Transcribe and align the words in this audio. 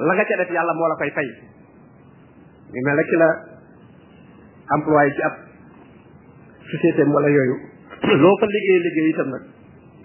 la 0.00 0.12
nga 0.16 0.24
ca 0.24 0.36
def 0.40 0.50
yàlla 0.50 0.72
moo 0.74 0.88
la 0.88 0.96
koy 0.96 1.10
fay 1.12 1.28
ñu 2.72 2.80
mel 2.84 2.96
la 3.20 3.28
employé 4.74 5.10
ci 5.12 5.22
ab 5.22 5.34
société 6.70 7.04
wala 7.04 7.28
yooyu 7.28 7.56
loo 8.22 8.36
fa 8.40 8.46
liggéey 8.46 8.80
liggéey 8.86 9.10
itam 9.12 9.28
nag 9.30 9.42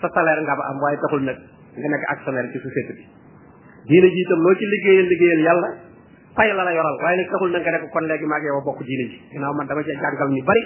sa 0.02 0.10
salaire 0.12 0.42
nga 0.44 0.56
ba 0.60 0.64
am 0.70 0.78
waaye 0.84 0.98
taxul 1.00 1.24
nag 1.24 1.38
nga 1.80 1.88
nekk 1.88 2.04
actionnaire 2.14 2.52
ci 2.52 2.60
société 2.68 2.92
bi 2.98 3.04
diine 3.88 4.08
ji 4.14 4.20
itam 4.28 4.40
loo 4.44 4.56
ci 4.60 4.66
liggéeyal 4.74 5.08
liggéeyal 5.12 5.42
yàlla 5.48 5.70
fay 6.36 6.52
la 6.52 6.64
la 6.68 6.72
yoral 6.76 6.98
waaye 7.00 7.16
nag 7.24 7.30
taxul 7.32 7.52
nag 7.56 7.64
nga 7.64 7.72
nekk 7.72 7.88
kon 7.94 8.04
léegi 8.10 8.26
maa 8.28 8.40
ngi 8.40 8.48
yow 8.52 8.62
bokk 8.68 8.80
diine 8.84 9.06
ji 9.12 9.18
ginnaaw 9.32 9.54
man 9.56 9.68
dama 9.68 9.80
cee 9.84 9.96
jàngal 9.96 10.30
ñu 10.36 10.44
bari 10.44 10.62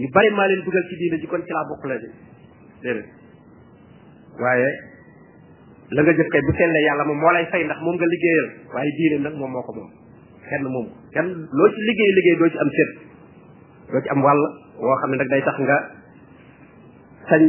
ñu 0.00 0.08
bari 0.14 0.28
maa 0.32 0.48
leen 0.48 0.64
dugal 0.64 0.84
ci 0.88 0.94
diine 0.96 1.16
ji 1.20 1.26
kon 1.28 1.42
ci 1.44 1.52
laa 1.52 1.68
bokk 1.68 1.82
léegi 1.90 2.08
waaye 4.40 4.96
la 5.90 6.02
nga 6.04 6.12
jëf 6.16 6.28
kay 6.30 6.42
bu 6.44 6.52
sellee 6.52 6.82
yàlla 6.84 7.04
moom 7.08 7.16
moo 7.20 7.32
lay 7.32 7.46
fay 7.50 7.64
ndax 7.64 7.80
moom 7.80 7.96
nga 7.96 8.08
liggéeyal 8.12 8.48
waaye 8.74 8.90
diine 8.98 9.16
nag 9.24 9.34
moom 9.40 9.52
moo 9.52 9.64
ko 9.64 9.72
moom 9.72 9.88
kenn 10.48 10.64
moom 10.68 10.86
kenn 11.14 11.28
loo 11.48 11.68
ci 11.72 11.80
liggéey 11.88 12.10
liggéey 12.18 12.36
doo 12.38 12.48
ci 12.52 12.58
am 12.60 12.70
set 12.76 12.90
doo 13.92 14.00
ci 14.04 14.08
am 14.12 14.20
wàll 14.20 14.42
woo 14.84 14.96
xam 15.00 15.10
ne 15.10 15.16
nag 15.16 15.30
day 15.32 15.40
tax 15.44 15.56
nga 15.64 15.76
sañ 17.30 17.42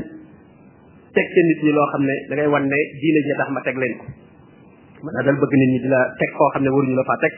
teg 1.15 1.27
ca 1.35 1.39
nit 1.49 1.63
ñi 1.63 1.71
loo 1.75 1.87
xam 1.91 2.03
ne 2.07 2.15
da 2.29 2.33
ngay 2.35 2.47
ne 2.71 2.79
diine 3.01 3.19
ji 3.27 3.31
tax 3.39 3.47
ma 3.51 3.59
teg 3.61 3.75
leen 3.81 3.95
ko 3.99 4.05
mën 5.03 5.11
naa 5.15 5.25
dal 5.27 5.39
bëgg 5.43 5.53
nit 5.59 5.69
ñi 5.73 5.79
di 5.83 5.89
la 5.91 6.01
teg 6.19 6.29
koo 6.37 6.49
xam 6.53 6.63
ne 6.63 6.69
waruñu 6.73 6.95
la 6.95 7.03
faa 7.09 7.19
teg 7.23 7.33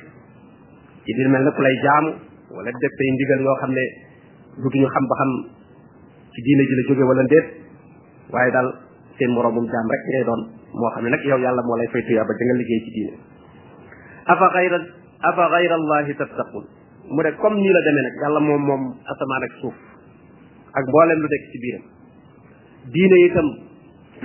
ci 1.05 1.11
biir 1.17 1.29
mel 1.33 1.43
na 1.45 1.51
ku 1.55 1.61
lay 1.65 1.75
jaamu 1.83 2.11
wala 2.53 2.69
def 2.81 2.93
tey 2.97 3.09
ndigal 3.17 3.41
yoo 3.45 3.57
xam 3.61 3.71
ne 3.77 3.83
dutuñu 4.61 4.87
xam 4.93 5.05
ba 5.09 5.15
xam 5.19 5.29
ci 6.31 6.39
diine 6.45 6.63
ji 6.69 6.73
la 6.77 6.83
jóge 6.87 7.03
wala 7.09 7.23
ndéet 7.25 7.47
waaye 8.33 8.51
daal 8.55 8.69
seen 9.17 9.31
moroomum 9.33 9.65
jaam 9.71 9.87
rek 9.93 10.03
ngay 10.05 10.25
doon 10.29 10.60
moo 10.77 10.89
xam 10.95 11.03
ne 11.05 11.09
nag 11.13 11.23
yow 11.29 11.39
yàlla 11.43 11.61
moo 11.67 11.77
lay 11.77 11.87
fay 11.93 12.01
tuyaaba 12.07 12.31
da 12.39 12.43
nga 12.45 12.55
liggéey 12.61 12.81
ci 12.85 12.91
diine 12.95 13.13
afa 14.25 14.47
xayra 14.55 14.77
afa 15.31 15.43
xayra 15.53 15.75
tattaqun 16.21 16.65
mu 17.13 17.21
ne 17.23 17.31
comme 17.41 17.59
nii 17.59 17.73
la 17.75 17.81
demee 17.87 18.03
nag 18.07 18.15
yàlla 18.23 18.39
moom 18.39 18.61
moom 18.69 18.83
asamaan 19.13 19.43
ak 19.47 19.53
suuf 19.61 19.75
ak 20.73 20.83
mboolem 20.87 21.19
lu 21.21 21.27
nekk 21.27 21.43
ci 21.51 21.57
biiram 21.63 21.85
diine 22.93 23.17
itam 23.27 23.47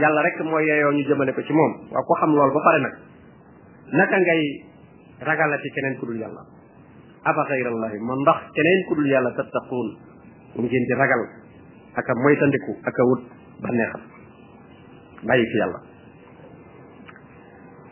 yàlla 0.02 0.22
rek 0.22 0.38
mooy 0.44 0.64
yeeyoo 0.68 0.92
ñu 0.92 1.02
jëmale 1.08 1.32
ko 1.34 1.42
ci 1.42 1.52
moom 1.52 1.72
waaw 1.92 2.04
ko 2.06 2.14
xam 2.20 2.30
loolu 2.34 2.54
ba 2.54 2.62
pare 2.68 2.78
nag 2.84 2.94
naka 3.96 4.16
ngay 4.18 4.42
ragalati 5.26 5.68
keneen 5.74 5.98
ku 5.98 6.06
dul 6.06 6.18
yàlla 6.22 6.42
afa 7.28 7.42
xayrallahi 7.50 7.98
man 8.06 8.18
ndax 8.22 8.40
keneen 8.54 8.80
ku 8.88 8.92
dul 8.94 9.08
yàlla 9.10 9.30
tattaquun 9.38 9.88
ngeen 10.56 10.84
di 10.88 10.94
ragal 10.94 11.22
aka 11.98 12.12
moytandiku 12.22 12.72
aka 12.88 13.02
wut 13.08 13.22
ba 13.62 13.70
bàyyi 15.26 15.44
fi 15.52 15.58
yàlla 15.58 15.80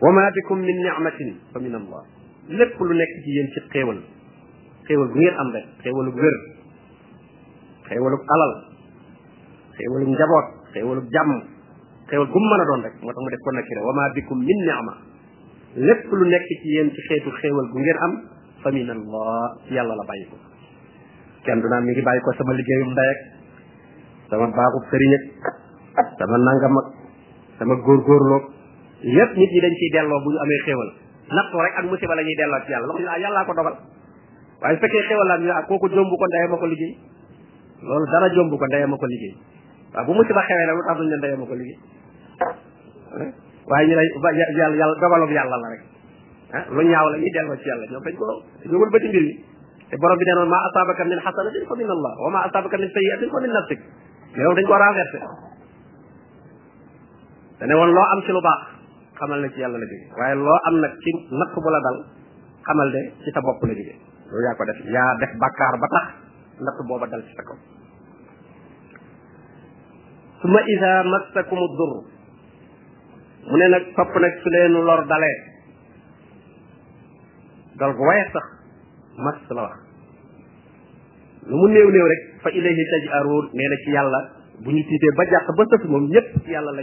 wa 0.04 0.10
ma 0.12 0.28
bikum 0.36 0.60
min 0.60 0.76
ni'matin 0.84 1.28
fa 1.52 1.58
min 1.64 1.72
allah 1.74 2.04
lépp 2.52 2.76
lu 2.76 2.92
nekk 2.92 3.12
ci 3.24 3.30
yéen 3.36 3.48
ci 3.56 3.60
xéewal 3.72 3.98
xéewal 4.84 5.08
gu 5.08 5.16
ngeen 5.18 5.34
am 5.40 5.48
rek 5.56 5.64
xéewalug 5.80 6.14
wér 6.20 6.36
xéewalug 7.88 8.22
alal 8.34 8.52
xéewalug 9.78 10.08
njaboot 10.12 10.46
xéewalug 10.76 11.06
jàmm 11.08 11.32
xéewal 12.12 12.28
gu 12.28 12.38
mu 12.40 12.52
a 12.60 12.64
doon 12.68 12.80
rek 12.84 12.94
moo 13.00 13.12
tax 13.16 13.24
def 13.32 13.40
ko 13.44 13.50
nakira 13.56 13.80
wa 13.80 13.92
ma 13.96 14.02
bikum 14.12 14.38
min 14.44 14.60
lépp 15.76 16.04
lu 16.12 16.24
nekk 16.28 16.44
ci 16.60 16.68
yéen 16.74 16.88
ci 16.92 17.00
xeetu 17.08 17.30
xéewal 17.40 17.66
gu 17.72 17.78
fa 18.62 18.68
min 18.76 18.88
allah 18.90 19.56
yàlla 19.72 19.94
la 19.96 20.04
bàyyi 20.04 20.28
ko 20.28 20.36
kenn 21.44 21.60
du 21.64 21.68
mi 21.68 21.90
ngi 21.92 22.02
bàyyi 22.08 22.20
ko 22.20 22.28
sama 22.36 22.52
liggéeyum 22.52 22.90
ndey 22.92 23.08
ak 23.12 23.20
sama 24.28 24.46
baaxub 24.52 24.84
sëriñ 24.92 25.12
ak 26.00 26.06
sama 26.18 26.36
nangam 26.38 26.74
ak 26.80 26.86
sama 27.58 27.74
góorgóorloog 27.84 28.44
lépp 29.04 29.34
nit 29.36 29.50
ñi 29.52 29.60
dañ 29.60 29.74
ciy 29.78 29.90
delloo 29.92 30.20
bu 30.24 30.30
ñu 30.32 30.38
amee 30.40 30.58
xéewal 30.64 30.88
nattu 31.36 31.56
rek 31.60 31.74
ak 31.78 31.84
musiba 31.84 32.14
la 32.14 32.22
ñuy 32.22 32.34
delloo 32.38 32.60
ci 32.64 32.70
yàlla 32.72 32.86
loolu 32.86 33.04
ñu 33.04 33.10
ah 33.36 33.44
ko 33.44 33.52
dogal 33.54 33.74
waaye 34.60 34.76
ah, 34.76 34.76
jomb 34.80 35.78
ko 35.78 36.26
ndeye 36.26 36.46
ma 36.48 36.56
ko 36.56 36.66
liggéey 36.66 36.94
loolu 37.84 38.06
dara 38.10 38.28
jomb 38.32 38.48
ko 38.56 38.64
ndeye 38.66 38.86
ma 38.86 38.96
ko 38.96 39.06
liggéey 39.06 39.34
waaw 39.92 40.04
bu 40.08 40.12
ko 40.14 41.54
liggéey 41.54 41.78
waaye 43.66 43.84
ñu 43.88 43.94
ne 43.94 44.56
yàlla 44.56 44.94
dogalum 45.00 45.30
yàlla 45.30 45.56
la 45.56 45.68
rek 45.68 45.82
ah, 46.56 46.64
lu 46.72 46.80
ñaaw 46.82 47.06
la 47.12 47.16
ñuy 47.18 47.30
delloo 47.30 47.56
ci 47.60 47.68
yàlla 47.68 47.84
ñoom 47.92 48.02
dañ 48.04 48.14
ko 48.16 48.24
ñu 48.64 48.76
wul 48.78 48.88
bëti 48.90 49.08
mbir 49.08 49.22
yi 49.22 49.44
te 49.90 49.96
borom 50.00 50.16
bi 50.16 50.24
nee 50.24 50.34
noon 50.34 50.48
maa 50.48 50.64
asaabaka 50.72 51.04
min 51.04 51.20
xasanatin 51.20 51.66
fa 51.68 51.74
min 51.76 51.88
allah 51.92 52.12
wa 52.24 52.30
maa 52.30 52.44
asaabaka 52.48 52.76
min 52.78 52.88
sayiatin 52.88 53.28
fa 53.30 53.40
min 53.42 53.52
nafsik 53.52 53.80
mais 54.32 54.42
yow 54.48 54.54
dañ 54.54 54.64
ko 54.64 54.74
renversé 54.74 55.18
te 57.58 57.64
ne 57.66 57.74
woon 57.74 57.92
loo 57.92 58.06
am 58.16 58.20
ci 58.24 58.32
lu 58.32 58.40
baax 58.40 58.73
xamal 59.18 59.38
na 59.40 59.48
ci 59.54 59.58
yàlla 59.62 59.78
la 59.78 59.86
jóge 59.90 60.06
waaye 60.18 60.34
loo 60.34 60.58
am 60.68 60.74
nag 60.84 60.92
ci 61.02 61.10
natt 61.40 61.52
bu 61.54 61.68
la 61.70 61.80
dal 61.86 61.96
xamal 62.66 62.88
ne 62.94 63.00
ci 63.22 63.28
sa 63.34 63.40
bopp 63.40 63.62
la 63.68 63.72
jóge 63.78 63.94
yow 64.32 64.40
yaa 64.46 64.56
ko 64.58 64.62
def 64.70 64.78
yaa 64.94 65.14
def 65.22 65.32
bàkkaar 65.42 65.74
ba 65.82 65.86
tax 65.94 66.06
natt 66.66 66.78
booba 66.88 67.06
dal 67.06 67.22
ci 67.26 67.32
sa 67.36 67.42
kaw 67.48 67.56
suma 70.42 70.60
ida 70.72 70.92
mu 71.04 71.10
ne 73.58 73.66
nag 73.74 73.84
topp 73.96 74.12
nag 74.20 74.34
su 74.42 74.48
leenu 74.54 74.80
lor 74.82 75.02
dalee 75.10 75.36
dal 77.78 77.92
gu 77.96 78.02
waye 78.08 78.24
sax 78.32 78.46
mas 79.24 79.38
la 79.56 79.62
wax 79.64 79.76
lu 81.48 81.54
mu 81.60 81.66
néew 81.68 81.88
néew 81.94 82.06
rek 82.12 82.22
fa 82.42 82.48
ilayhi 82.58 82.84
taj 82.92 83.04
aruun 83.18 83.46
nee 83.56 83.68
na 83.70 83.76
ci 83.84 83.90
yàlla 83.96 84.20
bu 84.64 84.68
ñu 84.74 84.82
tiitee 84.88 85.14
ba 85.16 85.22
jàq 85.30 85.46
ba 85.58 85.62
sëf 85.70 85.82
moom 85.90 86.04
ñëpp 86.12 86.48
yàlla 86.52 86.72
la 86.78 86.82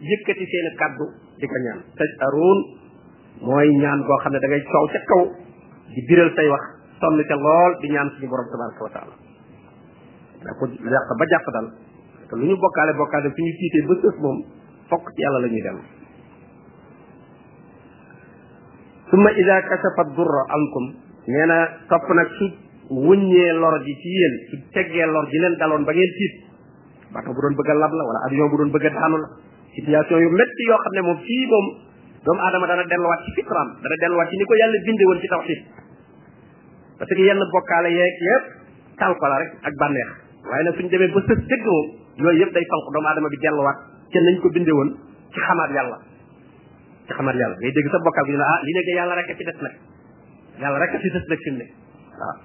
yëkkati 0.00 0.44
seen 0.44 0.66
kàddu 0.80 1.04
di 1.40 1.46
ko 1.48 1.56
ñaan 1.66 1.80
taj 1.96 2.10
aroon 2.28 2.58
mooy 3.44 3.68
ñaan 3.80 4.00
boo 4.04 4.18
xam 4.22 4.32
ne 4.32 4.38
da 4.42 4.48
ngay 4.48 4.62
coow 4.68 4.86
ca 4.92 5.00
kaw 5.10 5.22
di 5.94 6.00
biral 6.08 6.30
say 6.36 6.48
wax 6.48 6.64
sonn 7.00 7.20
ca 7.28 7.36
lool 7.36 7.72
di 7.80 7.86
ñaan 7.94 8.08
suñu 8.12 8.28
borom 8.28 8.46
tabaraka 8.52 8.82
wa 8.86 8.92
taala 8.94 9.14
ko 10.58 10.62
yàq 10.68 11.08
ba 11.20 11.24
jàpp 11.32 11.46
dal 11.56 11.66
te 12.28 12.32
lu 12.36 12.44
ñu 12.44 12.54
bokkaale 12.60 12.92
bokkaale 13.00 13.28
suñu 13.32 13.52
tiitee 13.60 13.86
ba 13.88 13.94
sës 14.02 14.16
moom 14.20 14.38
fokk 14.90 15.06
yàlla 15.22 15.38
la 15.40 15.48
ñuy 15.48 15.62
dem 15.64 15.78
summa 19.10 19.30
ida 19.32 19.56
kasafat 19.68 20.08
durra 20.16 20.42
ankum 20.56 20.86
nee 21.26 21.46
na 21.46 21.58
topp 21.88 22.06
nag 22.12 22.28
su 22.36 22.44
wuññee 22.94 23.52
lor 23.60 23.74
ji 23.84 23.94
ci 24.00 24.08
yéen 24.18 24.34
su 24.50 24.54
teggee 24.76 25.06
lor 25.06 25.24
ji 25.30 25.38
leen 25.40 25.54
daloon 25.58 25.84
ba 25.88 25.92
ngeen 25.92 26.12
tiit 26.20 26.34
bato 27.12 27.32
bu 27.32 27.40
doon 27.40 27.56
bëgg 27.56 27.70
lab 27.80 27.92
la 27.96 28.02
wala 28.08 28.20
avion 28.28 28.50
bu 28.50 28.56
doon 28.56 28.70
bëgg 28.74 28.92
daanu 28.92 29.16
la 29.22 29.28
situation 29.76 30.16
yu 30.24 30.28
métti 30.40 30.62
yoo 30.70 30.78
xam 30.84 30.92
ne 30.92 31.00
moom 31.06 31.18
fii 31.24 31.46
moom 31.52 31.66
doomu 32.26 32.40
adama 32.48 32.66
dana 32.70 32.84
delluwaat 32.92 33.20
ci 33.26 33.32
fitraam 33.36 33.68
dana 33.84 33.96
delluwaat 34.02 34.28
ci 34.32 34.36
ni 34.40 34.44
ko 34.48 34.54
yàlla 34.60 34.78
binde 34.86 35.04
woon 35.08 35.20
ci 35.20 35.28
tawxiid 35.32 35.60
parce 36.98 37.14
que 37.14 37.20
yenn 37.28 37.40
bokkaale 37.54 37.88
yeeg 37.92 38.16
yëpp 38.26 38.44
tal 39.00 39.12
ko 39.20 39.26
rek 39.26 39.52
ak 39.68 39.74
bànneex 39.80 40.08
waaye 40.48 40.64
nag 40.64 40.76
suñ 40.80 40.88
demee 40.88 41.12
ba 41.12 41.20
sës 41.28 41.40
dëgg 41.52 41.64
moom 41.64 41.88
yooyu 42.24 42.40
yëpp 42.40 42.52
day 42.56 42.64
fanq 42.72 42.86
doomu 42.96 43.08
adama 43.12 43.28
bi 43.28 43.38
delluwaat 43.44 43.78
kenn 44.16 44.24
nañ 44.28 44.36
ko 44.42 44.48
binde 44.56 44.72
woon 44.78 44.90
ci 45.36 45.40
xamaat 45.46 45.70
yàlla 45.76 45.96
ci 47.06 47.12
xamaat 47.12 47.36
yàlla 47.36 47.56
ngay 47.60 47.72
dégg 47.76 47.90
sa 47.92 47.98
bokkaal 48.06 48.24
bi 48.24 48.32
ñu 48.32 48.38
nekk 48.38 48.88
ah, 48.88 48.96
yàlla 48.98 49.14
rek 49.20 49.30
a 49.30 49.34
fi 49.38 49.44
des 49.44 49.58
nag 49.64 49.74
yàlla 50.60 50.78
rek 50.78 50.94
a 50.96 50.98
fi 51.02 51.08
des 51.14 51.26
nag 51.28 51.36
fi 51.44 51.50
mu 51.50 51.60
ne 51.60 51.64
waaw 52.20 52.36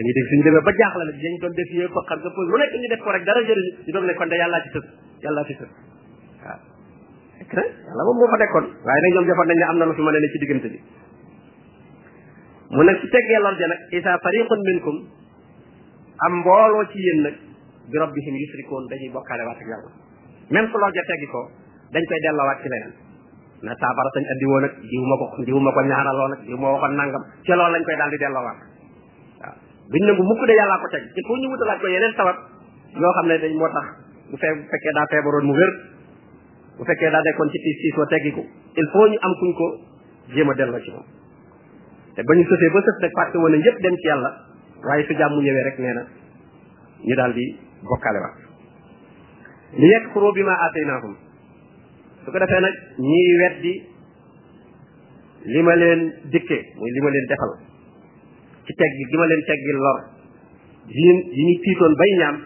dañuy 0.00 0.12
dégg 0.16 0.28
suñu 0.32 0.42
demee 0.48 0.64
ba 0.66 0.72
jaaxle 0.72 1.02
nag 1.04 1.16
dañ 1.22 1.34
doon 1.44 1.52
def 1.58 1.70
yee 1.76 1.88
ko 1.92 2.00
xam 2.08 2.18
nga 2.18 2.30
lu 2.48 2.56
nekk 2.64 2.72
ñu 2.80 2.88
def 2.92 3.00
ko 3.04 3.10
rek 3.12 3.24
dara 3.28 3.40
jëriñ 3.46 3.68
ñu 3.86 3.92
doon 3.94 4.04
ne 4.08 4.14
kon 4.18 4.28
de 4.32 4.36
yàllaa 4.42 5.44
ci 5.48 5.56
secret 7.50 7.70
yàlla 7.86 8.02
moom 8.06 8.16
moo 8.22 8.28
fa 8.30 8.36
nekkoon 8.38 8.66
waaye 8.86 9.00
nañ 9.02 9.12
ñoom 9.14 9.26
defoon 9.26 9.48
nañ 9.50 9.58
ne 9.58 9.64
am 9.66 9.76
na 9.78 9.84
lu 9.86 9.94
fi 9.94 10.02
mën 10.02 10.14
ne 10.14 10.28
ci 10.30 10.38
bi 10.38 10.84
mu 12.70 12.82
ne 12.82 12.92
su 13.00 13.06
teggee 13.10 13.38
lor 13.42 13.54
ja 13.58 13.66
nag 13.66 13.80
isa 13.90 14.12
fariqun 14.22 14.60
minkum 14.70 14.96
am 16.26 16.32
mbooloo 16.46 16.84
ci 16.90 16.98
yéen 17.02 17.20
nag 17.26 17.34
bi 17.90 17.96
rabbihim 17.98 18.34
yusrikoon 18.42 18.86
dañuy 18.88 19.10
bokkaale 19.12 19.42
waat 19.50 19.58
ak 19.58 19.66
yàlla 19.72 19.90
même 20.54 20.68
su 20.70 20.76
lor 20.78 20.92
ja 20.94 21.02
teggi 21.10 21.26
ko 21.32 21.40
dañ 21.92 22.02
koy 22.08 22.20
delloowaat 22.22 22.58
ci 22.62 22.68
leneen 22.70 22.92
na 23.66 23.72
saabara 23.80 24.10
sañ 24.14 24.22
andi 24.32 24.44
woon 24.50 24.62
nag 24.70 24.74
jiw 24.90 25.02
ma 25.10 25.14
ko 25.20 25.26
jiw 25.46 25.58
ma 25.66 25.70
ko 25.74 25.80
ñaanaloo 25.90 26.28
nag 26.32 26.40
jiw 26.46 26.58
ma 26.62 26.68
waxoon 26.78 26.94
nangam 26.96 27.22
ci 27.44 27.50
lañ 27.54 27.82
koy 27.86 27.96
daal 28.00 28.10
di 28.14 28.18
delloowaat 28.22 28.58
waaw 29.40 29.56
duñ 29.90 30.02
nangu 30.08 30.22
mukk 30.30 30.42
de 30.48 30.52
yàllaa 30.58 30.78
ko 30.82 30.86
teg 30.94 31.02
il 31.18 31.22
faut 31.26 31.38
ñu 31.42 31.48
wutalaat 31.52 31.78
ko 31.82 31.86
yeneen 31.94 32.14
sabab 32.18 32.36
yoo 33.00 33.12
xam 33.18 33.26
ne 33.30 33.34
dañ 33.42 33.52
moo 33.60 33.70
tax 33.74 33.86
bu 34.30 34.34
bu 34.38 34.62
fekkee 34.70 34.92
daa 34.96 35.06
feebaroon 35.10 35.46
mu 35.50 35.54
wér 35.60 35.72
bu 36.80 36.84
fekkee 36.88 37.10
daa 37.12 37.22
nekkoon 37.24 37.48
ci 37.54 37.58
tiis 37.62 37.76
tiis 37.82 37.96
wa 38.00 38.06
teggiku 38.12 38.42
il 38.82 38.86
faut 38.94 39.06
ñu 39.14 39.18
am 39.28 39.34
kuñ 39.40 39.52
ko 39.60 39.66
jéem 40.34 40.48
a 40.48 40.54
delloo 40.60 40.80
ci 40.80 40.90
moom 40.96 41.04
te 42.16 42.20
ba 42.24 42.32
ñu 42.36 42.44
sëfee 42.50 42.70
ba 42.76 42.80
sëf 42.86 42.96
nag 43.04 43.12
fàtte 43.18 43.36
woon 43.38 43.52
nañ 43.52 43.64
yëpp 43.66 43.78
dem 43.86 43.96
ci 44.00 44.06
yàlla 44.08 44.30
waaye 44.86 45.04
su 45.06 45.12
jàmm 45.18 45.36
ñëwee 45.44 45.64
rek 45.68 45.78
nee 45.78 45.92
na 45.98 46.02
ñu 47.06 47.14
daal 47.16 47.32
di 47.34 47.44
wax 47.90 48.02
li 49.80 49.86
yekk 49.92 50.04
xuroo 50.12 50.32
bi 50.32 50.42
maa 50.42 50.58
aataynaahum 50.64 51.14
su 52.24 52.32
ko 52.32 52.38
defee 52.38 52.60
nag 52.64 52.74
ñiy 53.08 53.32
weddi 53.40 53.72
li 55.52 55.62
ma 55.62 55.74
leen 55.76 56.00
dikkee 56.32 56.62
muy 56.80 56.90
li 56.94 57.00
ma 57.00 57.10
leen 57.10 57.26
defal 57.30 57.52
ci 58.64 58.72
teggi 58.72 59.02
gi 59.10 59.16
ma 59.20 59.26
leen 59.26 59.42
teggi 59.48 59.72
lor 59.84 59.98
yi 60.96 61.06
yi 61.36 61.42
ñu 61.46 61.54
tiitoon 61.62 61.94
bay 62.00 62.10
ñaam 62.20 62.36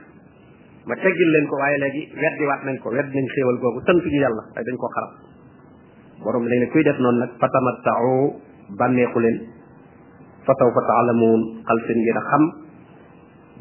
ma 0.85 0.95
teggil 1.01 1.29
leen 1.33 1.47
ko 1.49 1.55
waaye 1.57 1.77
léegi 1.81 2.03
weddi 2.13 2.45
waat 2.45 2.63
nañ 2.69 2.77
ko 2.85 2.89
wedd 2.93 3.09
nañ 3.09 3.27
xéewal 3.35 3.57
googu 3.61 3.81
sant 3.89 4.03
ji 4.05 4.19
yàlla 4.21 4.43
waaye 4.53 4.65
dañ 4.69 4.77
koo 4.77 4.91
xarab 4.97 5.13
borom 6.25 6.45
léegi 6.45 6.67
kuy 6.73 6.83
def 6.85 6.99
noonu 7.01 7.19
nag 7.25 7.33
fatamattau 7.41 8.07
bànneexu 8.79 9.19
leen 9.25 9.37
fa 10.45 10.53
sawfa 10.61 10.81
taalamuun 10.89 11.41
xal 11.69 11.79
seen 11.87 11.99
ngeen 12.05 12.21
a 12.21 12.23
xam 12.31 12.43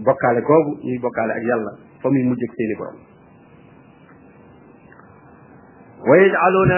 bokkaale 0.06 0.42
googu 0.50 0.72
ñuy 0.88 1.00
bokkaale 1.04 1.34
ak 1.34 1.44
yàlla 1.50 1.72
fa 2.02 2.08
muy 2.12 2.24
mujj 2.28 2.42
ak 2.44 2.54
seeni 2.58 2.76
borom 2.80 2.98
wa 6.10 6.14
yajaluuna 6.22 6.78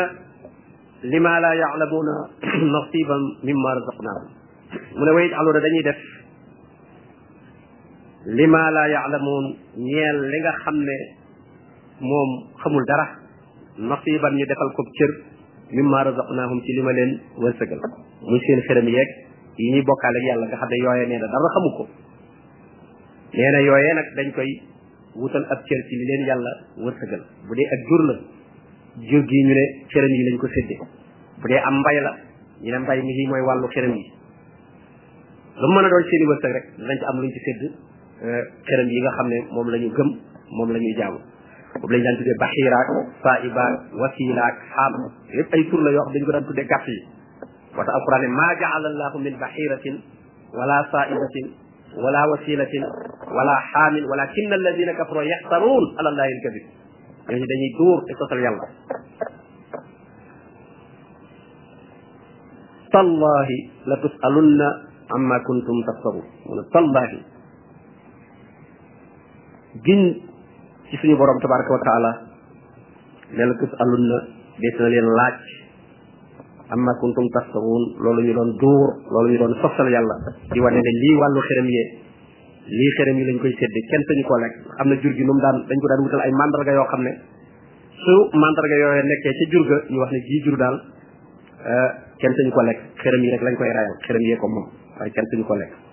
lima 1.10 1.34
la 1.40 1.52
yaalamuuna 1.62 2.16
nasiban 2.74 3.22
mimma 3.48 3.70
razaqnaahum 3.82 4.26
mu 4.94 5.04
ne 5.06 5.12
wa 5.12 5.20
yajaluuna 5.26 5.60
dañuy 5.66 5.84
def 5.90 6.00
lima 8.26 8.64
laa 8.74 8.88
yaalamuun 8.98 9.46
ñeel 9.90 10.18
li 10.34 10.38
nga 10.42 10.54
xam 10.66 10.76
ne 10.88 10.96
moom 12.10 12.30
xamul 12.62 12.84
dara 12.90 13.06
nasiban 13.78 14.34
ñu 14.38 14.46
defal 14.46 14.70
ko 14.78 14.82
cër 14.98 15.12
mimma 15.78 16.04
razaqnaahum 16.04 16.62
ci 16.66 16.72
li 16.74 16.82
ma 16.82 16.92
leen 16.92 17.12
wërsëgal 17.44 17.80
muy 18.30 18.40
seen 18.48 18.60
xërëm 18.68 18.88
yeeg 18.96 19.10
yi 19.58 19.72
ñuy 19.74 19.84
bokkaale 19.86 20.20
yàlla 20.30 20.46
nga 20.48 20.58
xam 20.58 20.70
nee 21.06 21.18
na 21.20 21.28
dara 21.34 21.50
xamu 21.56 21.70
ko 21.78 21.84
nee 23.34 23.52
na 23.52 23.60
yooyee 23.62 23.94
nag 23.94 24.08
dañ 24.18 24.28
koy 24.34 24.50
wutal 25.16 25.46
ab 25.54 25.60
cër 25.70 25.80
ci 25.90 25.94
li 25.96 26.06
leen 26.10 26.26
yàlla 26.28 26.52
wërsëgal 26.84 27.22
bu 27.48 27.52
dee 27.56 27.68
ak 27.74 27.82
jur 27.90 28.02
la 28.10 28.16
jur 29.10 29.24
gi 29.30 29.40
ñu 29.48 29.54
ne 29.54 29.66
xërëm 29.94 30.14
yi 30.18 30.24
lañ 30.30 30.38
ko 30.42 30.48
sédde 30.48 30.76
bu 31.42 31.46
dee 31.50 31.62
am 31.68 31.76
mbay 31.80 31.98
la 32.06 32.12
ñu 32.62 32.72
ne 32.72 32.78
mbay 32.84 33.00
mi 33.06 33.14
fii 33.18 33.28
mooy 33.30 33.42
wàllu 33.48 33.68
xërëm 33.74 33.94
yi 34.00 34.04
lu 35.62 35.68
mën 35.74 35.86
a 35.86 35.90
doon 35.92 36.04
seen 36.10 36.24
i 36.24 36.26
wërsëg 36.32 36.52
rek 36.58 36.66
danañ 36.80 36.98
ci 37.00 37.06
am 37.10 37.18
luñ 37.22 37.30
ci 37.36 37.40
sédd 37.48 37.64
këram 38.22 38.88
yi 38.94 39.00
nga 39.04 39.12
xam 39.18 39.28
ne 39.34 39.38
moom 39.54 39.68
la 39.74 39.78
ñu 39.84 39.90
gëm 39.98 40.10
moom 40.58 40.70
la 40.74 40.80
ñuy 40.84 40.96
jaamu 41.00 41.20
moom 41.80 41.92
lañu 41.92 42.04
daan 42.06 42.18
tuddee 42.20 42.38
baxiiraak 42.44 42.88
saibaak 43.24 43.74
wasiilaak 44.02 44.56
xaam 44.74 44.92
yëpp 45.38 45.52
ay 45.56 45.64
tur 45.70 45.82
la 45.84 45.92
yoo 45.92 46.04
xam 46.06 46.14
dañu 46.14 46.26
ko 46.26 46.32
daan 46.36 46.46
tuddee 46.48 46.68
gàtt 46.72 46.86
yi 46.88 46.98
wata 47.78 47.92
alquran 47.98 48.22
ne 48.22 48.28
maa 48.40 48.52
jaala 48.62 48.88
allahu 48.94 49.18
min 49.20 49.36
baxiratin 49.44 49.96
wala 50.58 50.78
saibatin 50.92 51.46
wala 52.04 52.22
wasilatin 52.32 52.84
wala 53.36 53.56
xaamin 53.72 54.04
walakin 54.12 54.46
alladina 54.60 54.94
kafaro 54.98 55.22
yaxtaruun 55.32 55.86
ala 56.00 56.08
allahi 56.12 56.32
alkadib 56.36 56.66
ñooñu 57.30 57.46
dañuy 57.52 57.72
dóor 57.80 58.00
te 58.08 58.12
sosal 58.20 58.40
yàlla 58.46 58.68
tallahi 62.94 63.58
la 63.90 63.96
tusalunna 64.04 64.68
amma 65.16 65.36
kuntum 65.48 65.78
taxsabuun 65.88 66.28
mu 66.46 66.54
ne 66.56 66.64
tallahi 66.76 67.35
giñ 69.84 70.02
ci 70.88 70.96
suñu 71.02 71.18
borom 71.18 71.40
tabaraka 71.42 71.74
wa 71.76 71.82
taala 71.84 72.12
ne 73.36 73.44
la 73.44 73.54
tus 73.60 73.72
alun 73.82 74.04
na 74.08 74.18
dees 74.62 74.76
na 74.80 74.88
leen 74.88 75.08
laaj 75.20 75.36
amma 76.72 76.92
kuntum 77.02 77.26
taftarun 77.36 77.84
loolu 78.00 78.22
ñu 78.24 78.34
doon 78.34 78.52
duur 78.62 78.90
loolu 79.12 79.28
ñu 79.34 79.38
doon 79.42 79.54
sosal 79.60 79.88
yàlla 79.92 80.16
di 80.54 80.60
wane 80.64 80.80
ne 80.80 80.92
lii 81.02 81.16
wàllu 81.20 81.40
xerem 81.50 81.68
yee 81.76 81.86
lii 82.78 82.92
xerem 82.98 83.16
yi 83.20 83.26
lañ 83.28 83.38
koy 83.42 83.54
sédde 83.60 83.80
kenn 83.90 84.04
sañu 84.08 84.24
koo 84.28 84.38
lekk 84.44 84.56
am 84.80 84.88
na 84.90 84.96
jur 85.02 85.12
gi 85.18 85.24
nu 85.26 85.34
mu 85.34 85.42
daan 85.44 85.58
dañ 85.68 85.78
ko 85.82 85.88
daan 85.90 86.02
wutal 86.06 86.22
ay 86.24 86.32
mandarga 86.40 86.72
yoo 86.78 86.88
xam 86.92 87.02
ne 87.08 87.12
su 88.04 88.14
mandarga 88.40 88.76
yooyu 88.82 89.04
nekkee 89.04 89.34
ci 89.38 89.44
jur 89.52 89.64
ga 89.70 89.78
ñu 89.92 89.98
wax 90.02 90.12
ne 90.12 90.20
jii 90.28 90.42
jur 90.46 90.56
daal 90.62 90.76
eh, 91.70 91.90
kenn 92.22 92.34
sañu 92.38 92.52
ko 92.56 92.62
lekk 92.64 92.80
xerem 93.02 93.22
yi 93.26 93.30
rek 93.34 93.42
lañ 93.44 93.56
koy 93.60 93.70
rayal 93.78 93.96
xerem 94.06 94.22
yee 94.28 94.38
ko 94.38 94.48
moom 94.54 94.66
waaye 95.00 95.12
kenn 95.12 95.28
sañu 95.34 95.44
ko 95.44 95.56
lekk 95.60 95.85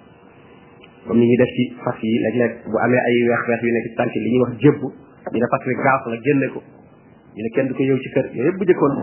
comme 1.06 1.18
ni 1.18 1.26
ñuy 1.26 1.36
def 1.36 1.50
ci 1.56 1.62
fas 1.82 1.98
yi 2.02 2.10
léeg-léeg 2.18 2.52
bu 2.70 2.76
amee 2.78 2.98
ay 2.98 3.16
weex 3.26 3.42
weex 3.48 3.60
yu 3.66 3.72
nekk 3.72 3.86
ci 4.12 4.18
li 4.22 4.30
ñuy 4.32 4.40
wax 4.46 4.52
jébbu 4.62 4.86
ñu 5.34 5.38
ne 5.38 5.46
fas 5.50 5.62
wi 5.66 5.74
gaaf 5.82 6.00
la 6.06 6.48
ko 6.52 6.62
ñu 6.62 7.42
ne 7.42 7.48
kenn 7.54 7.66
du 7.68 7.74
ko 7.74 7.82
yow 7.82 7.98
yëpp 7.98 8.56
bu 8.58 8.64
jëkkoon 8.70 8.94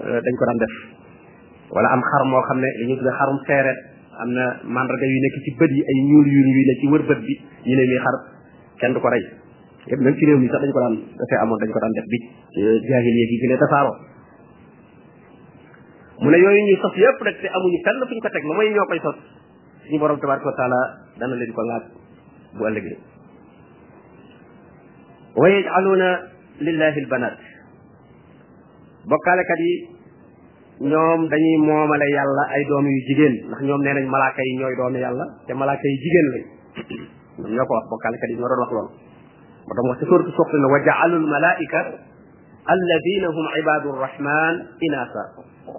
euh, 0.00 0.20
dañ 0.24 0.34
ko 0.40 0.44
daan 0.48 0.56
def 0.64 0.74
wala 1.76 1.88
am 1.92 2.00
xar 2.00 2.22
moo 2.24 2.40
xam 2.48 2.58
ne 2.64 2.68
li 2.80 2.86
ñuy 2.88 2.96
tudde 2.96 3.12
xarum 3.12 3.38
seeret 3.46 3.78
am 4.18 4.30
na 4.32 4.44
mandarga 4.64 5.04
yu 5.04 5.18
nekk 5.20 5.36
ci 5.44 5.50
bët 5.60 5.70
yi 5.70 5.82
ay 5.84 5.98
ñuul 6.08 6.26
yu 6.28 6.40
ñuy 6.40 6.64
ne 6.64 6.74
ci 6.80 6.86
wër 6.88 7.02
bët 7.04 7.20
bi 7.20 7.34
ñu 7.68 7.74
ne 7.76 7.82
mii 7.84 8.00
xar 8.04 8.16
kenn 8.80 8.92
du 8.96 9.00
ko 9.00 9.08
rey 9.12 9.24
yëpp 9.92 10.00
même 10.00 10.16
ci 10.16 10.24
réew 10.24 10.38
mi 10.40 10.48
sax 10.48 10.60
dañ 10.64 10.72
ko 10.72 10.80
daan 10.80 10.94
dafee 11.20 11.38
amoon 11.44 11.60
dañ 11.60 11.68
ko 11.70 11.80
daan 11.84 11.92
def 12.00 12.06
bi 12.08 12.16
jaahiliya 12.88 13.26
gi 13.28 13.36
gën 13.44 13.52
a 13.52 13.56
tasaaroo 13.60 13.96
mu 16.24 16.30
ne 16.32 16.36
yooyu 16.38 16.64
ñu 16.64 16.76
sos 16.80 16.96
yëpp 16.96 17.18
nag 17.20 17.36
te 17.44 17.46
amuñu 17.52 17.76
fenn 17.84 18.00
fuñ 18.08 18.20
ko 18.24 18.28
teg 18.32 18.42
lu 18.44 18.52
mooy 18.56 18.72
ñoo 18.72 18.88
koy 18.88 19.00
sos 19.04 19.16
ni 19.90 19.98
borom 19.98 20.18
tabaraka 20.22 20.46
wa 20.46 20.56
taala 20.56 20.80
dana 21.18 21.34
leen 21.36 21.50
ko 21.52 21.62
laaj 21.66 21.84
bu 22.56 22.62
ëllëgee 22.70 22.96
wa 25.40 25.46
yaj'aluna 25.50 26.08
lillahi 26.62 26.98
albanat 27.04 27.36
kat 29.22 29.60
yi 29.66 29.74
ñoom 30.80 31.20
dañuy 31.28 31.56
moomale 31.66 32.06
yàlla 32.16 32.42
ay 32.54 32.62
doom 32.70 32.86
yu 32.86 33.00
jigéen 33.08 33.34
ndax 33.50 33.60
ñoom 33.66 33.82
nee 33.82 33.94
nañ 33.94 34.06
malaaka 34.06 34.40
yi 34.42 34.52
ñooy 34.58 34.74
doomi 34.78 34.98
yàlla 34.98 35.26
te 35.46 35.52
malaaka 35.54 35.82
yi 35.84 35.96
jigéen 36.02 36.26
lañ 36.32 36.44
ñoom 37.38 37.50
ñoo 37.54 37.66
ko 37.66 37.74
wax 37.74 37.86
kat 38.02 38.30
yi 38.30 38.36
ñoo 38.38 38.48
doon 38.48 38.60
wax 38.64 38.70
loolu 38.74 38.90
moo 39.66 39.74
tax 39.76 39.84
wax 39.90 39.98
ci 39.98 40.04
suratu 40.08 40.30
suqri 40.38 40.58
na 40.62 40.66
wa 40.72 40.78
ja'alu 40.86 41.16
malaaika 41.26 41.80
alladina 42.72 43.28
hum 43.34 43.46
ibadu 43.62 43.86
arrahman 43.98 44.54
inasa 44.80 45.22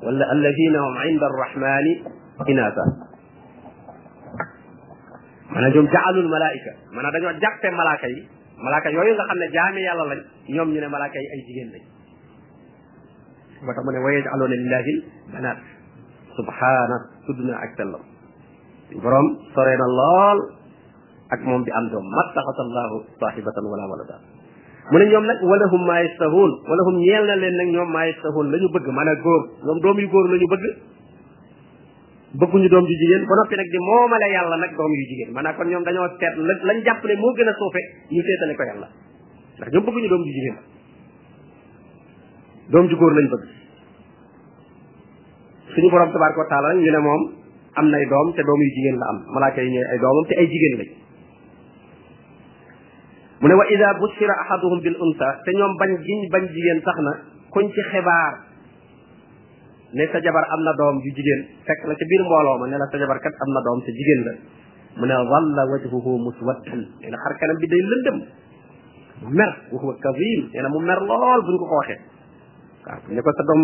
wala 0.04 0.24
alladina 0.36 0.80
hum 0.86 0.96
inda 1.10 1.26
arrahmani 1.32 1.94
inasa 2.48 2.84
maanaam 5.52 5.72
ñoom 5.76 5.88
jaalul 5.96 6.30
malaayika 6.32 6.72
maanaam 6.96 7.12
dañoo 7.16 7.34
jàppe 7.44 7.68
malaaka 7.76 8.08
yi 8.08 8.20
malaaka 8.64 8.88
yooyu 8.96 9.14
nga 9.16 9.26
xam 9.30 9.40
ne 9.40 9.48
jaami 9.56 9.82
yàlla 9.88 10.04
lañ 10.12 10.20
ñoom 10.56 10.70
ñu 10.74 10.80
ne 10.80 10.88
malaaka 10.88 11.18
yi 11.20 11.28
ay 11.34 11.42
jigéen 11.48 11.70
lañ 11.76 11.84
moo 13.64 13.74
tax 13.76 13.84
mu 13.86 13.92
ne 13.92 14.00
waye 14.00 14.20
aloona 14.34 14.56
lillahi 14.56 14.94
banaat 15.36 15.60
subhaana 16.40 16.96
tudd 17.28 17.40
na 17.46 17.54
ak 17.64 17.72
sellam 17.78 18.04
borom 19.04 19.28
soree 19.54 19.78
na 19.78 19.88
lool 20.00 20.40
ak 21.36 21.40
moom 21.44 21.62
di 21.68 21.72
am 21.76 21.86
doom 21.92 22.06
mattaxasa 22.16 22.62
allahu 22.68 22.96
saahibatan 23.20 23.64
wala 23.72 23.84
walada 23.92 24.18
mu 24.92 24.96
ne 25.04 25.06
ñoom 25.12 25.26
nag 25.28 25.40
walahum 25.52 25.82
maa 25.86 26.00
yastahuun 26.08 26.52
walahum 26.70 26.96
ñeel 27.04 27.28
na 27.28 27.36
leen 27.36 27.56
nag 27.60 27.70
ñoom 27.76 27.90
maa 27.92 28.08
yastahuun 28.08 28.48
la 28.56 28.56
ñu 28.58 28.68
bëgg 28.72 28.88
maanaam 28.88 29.20
góor 29.20 29.42
ñoom 29.68 29.78
doom 29.84 29.98
yu 30.00 30.08
góor 30.08 30.26
la 30.32 30.38
ñu 30.40 30.48
bëgg 30.56 30.64
bëgguñu 32.34 32.68
doom 32.72 32.86
ju 32.88 32.96
jigéen 33.00 33.26
ba 33.28 33.36
noppi 33.40 33.56
nag 33.60 33.68
di 33.72 33.78
moomale 33.80 34.28
yàlla 34.32 34.56
nag 34.62 34.72
doom 34.78 34.92
yu 34.96 35.04
jigéen 35.12 35.32
maanaam 35.36 35.56
kon 35.58 35.68
ñoom 35.68 35.84
dañoo 35.84 36.08
seet 36.20 36.36
lañ 36.68 36.78
jàpp 36.86 37.04
ne 37.06 37.16
moo 37.20 37.34
gën 37.36 37.48
a 37.50 37.54
suufe 37.60 37.82
ñu 38.12 38.22
seetale 38.24 38.56
ko 38.56 38.64
yàlla 38.70 38.88
ndax 39.58 39.70
ñoom 39.74 39.86
bëgguñu 39.86 40.08
doom 40.12 40.24
ju 40.28 40.32
jigéen 40.38 40.58
doom 42.72 42.86
ju 42.90 42.96
góor 42.96 43.14
lañ 43.18 43.28
bëgg 43.34 43.44
suñu 45.76 45.90
borom 45.92 46.10
tabaaraka 46.12 46.40
wa 46.44 46.50
taala 46.52 46.74
ñu 46.80 46.88
ne 46.92 47.00
moom 47.08 47.22
am 47.80 47.86
nay 47.92 48.06
doom 48.08 48.28
te 48.36 48.42
doom 48.48 48.60
yu 48.64 48.70
jigéen 48.76 48.98
la 49.02 49.06
am 49.12 49.18
malaaka 49.36 49.60
yi 49.64 49.70
ñooy 49.76 49.88
ay 49.92 50.00
doomam 50.00 50.26
te 50.30 50.34
ay 50.40 50.48
jigéen 50.54 50.76
lañ 50.80 50.90
mu 53.42 53.46
ne 53.48 53.56
wa 53.60 53.66
ida 53.74 53.88
bushira 54.00 54.36
ahaduhum 54.44 54.80
bil 54.80 54.96
unsa 55.06 55.28
te 55.44 55.52
ñoom 55.58 55.74
bañ 55.80 55.92
giñ 56.06 56.20
bañ 56.32 56.44
jigéen 56.48 56.80
sax 56.86 56.96
na 57.06 57.12
kuñ 57.54 57.66
ci 57.76 57.82
xibaar 57.92 58.51
ne 59.92 60.04
sa 60.12 60.20
jabar 60.24 60.44
am 60.56 60.62
na 60.64 60.74
doom 60.80 61.00
ju 61.04 61.12
jigéen 61.16 61.42
fekk 61.68 61.82
la 61.90 61.94
ca 62.00 62.06
biir 62.12 62.22
mbooloo 62.26 62.58
ma 62.60 62.66
ne 62.72 62.76
la 62.80 62.88
sa 62.92 62.98
jabar 63.02 63.20
kat 63.20 63.36
am 63.46 63.50
na 63.56 63.62
doom 63.66 63.80
sa 63.88 63.92
jigéen 63.98 64.22
la 64.28 64.34
mu 65.00 65.06
ne 65.08 65.16
walla 65.32 65.64
wajhuhu 65.72 66.12
muswaddan 66.28 66.82
nee 67.02 67.12
na 67.12 67.18
xar 67.24 67.34
kanam 67.42 67.58
bi 67.60 67.68
day 67.68 67.82
lëndëm 67.92 68.18
mer 69.40 69.52
wa 69.72 69.78
huwa 69.84 69.94
kazim 70.06 70.42
nee 70.54 70.70
mu 70.72 70.80
mer 70.80 71.00
lool 71.04 71.40
buñ 71.44 71.56
ko 71.60 71.66
ko 71.72 71.76
waxee 71.82 72.00
waaw 72.88 73.00
ne 73.12 73.20
ko 73.22 73.30
sa 73.36 73.44
doom 73.50 73.62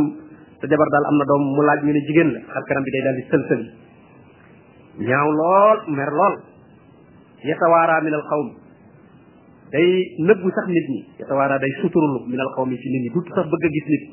sa 0.59 0.65
jabar 0.67 0.89
daal 0.91 1.05
am 1.09 1.15
na 1.15 1.25
doom 1.31 1.43
mu 1.55 1.61
laaj 1.67 1.79
ñu 1.87 1.91
ne 1.95 2.01
jigéen 2.07 2.29
la 2.35 2.39
xar 2.53 2.63
kanam 2.67 2.83
bi 2.83 2.91
day 2.93 3.03
daal 3.07 3.15
di 3.19 3.23
sëlsëli 3.31 3.65
ñaaw 5.07 5.29
lool 5.39 5.79
mer 5.95 6.11
lool 6.19 6.35
yatawaara 7.47 8.03
min 8.03 8.13
al 8.19 8.23
xawm 8.29 8.47
day 9.71 9.87
nëbbu 10.27 10.47
sax 10.55 10.65
nit 10.75 10.87
ñi 10.93 10.99
yatawaara 11.23 11.55
day 11.63 11.71
suturulu 11.79 12.19
min 12.31 12.39
al 12.43 12.51
xawm 12.55 12.67
ci 12.81 12.87
nit 12.91 13.01
ñi 13.03 13.09
du 13.15 13.19
sax 13.35 13.45
bëgg 13.47 13.63
a 13.67 13.71
gis 13.75 13.87
nit 13.91 14.05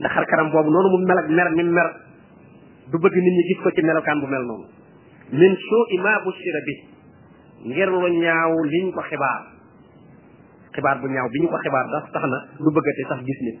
ndax 0.00 0.12
xar 0.14 0.24
kanam 0.30 0.48
boobu 0.52 0.70
noonu 0.72 0.88
mu 0.92 0.98
mel 1.08 1.18
ak 1.18 1.28
mer 1.36 1.48
mi 1.56 1.62
mer 1.76 1.88
du 2.90 2.96
bëgg 3.02 3.14
nit 3.24 3.34
ñi 3.36 3.44
gis 3.50 3.58
ko 3.62 3.68
ci 3.70 3.82
melokaan 3.82 4.20
bu 4.20 4.26
mel 4.26 4.42
noonu 4.48 4.66
min 5.40 5.52
suu 5.66 5.84
ima 5.96 6.12
bushira 6.24 6.60
bi 6.66 6.74
ngir 7.70 7.88
lu 7.92 7.98
ñaaw 8.22 8.52
ñu 8.72 8.92
ko 8.94 9.00
xibaar 9.08 9.40
xibaar 10.74 10.96
bu 11.00 11.06
ñaaw 11.14 11.28
bi 11.32 11.38
ñu 11.42 11.48
ko 11.52 11.56
xibaar 11.64 11.86
dax 11.92 12.04
tax 12.12 12.24
na 12.32 12.38
du 12.62 12.68
bëggate 12.76 13.02
sax 13.08 13.20
gis 13.26 13.40
nit 13.46 13.60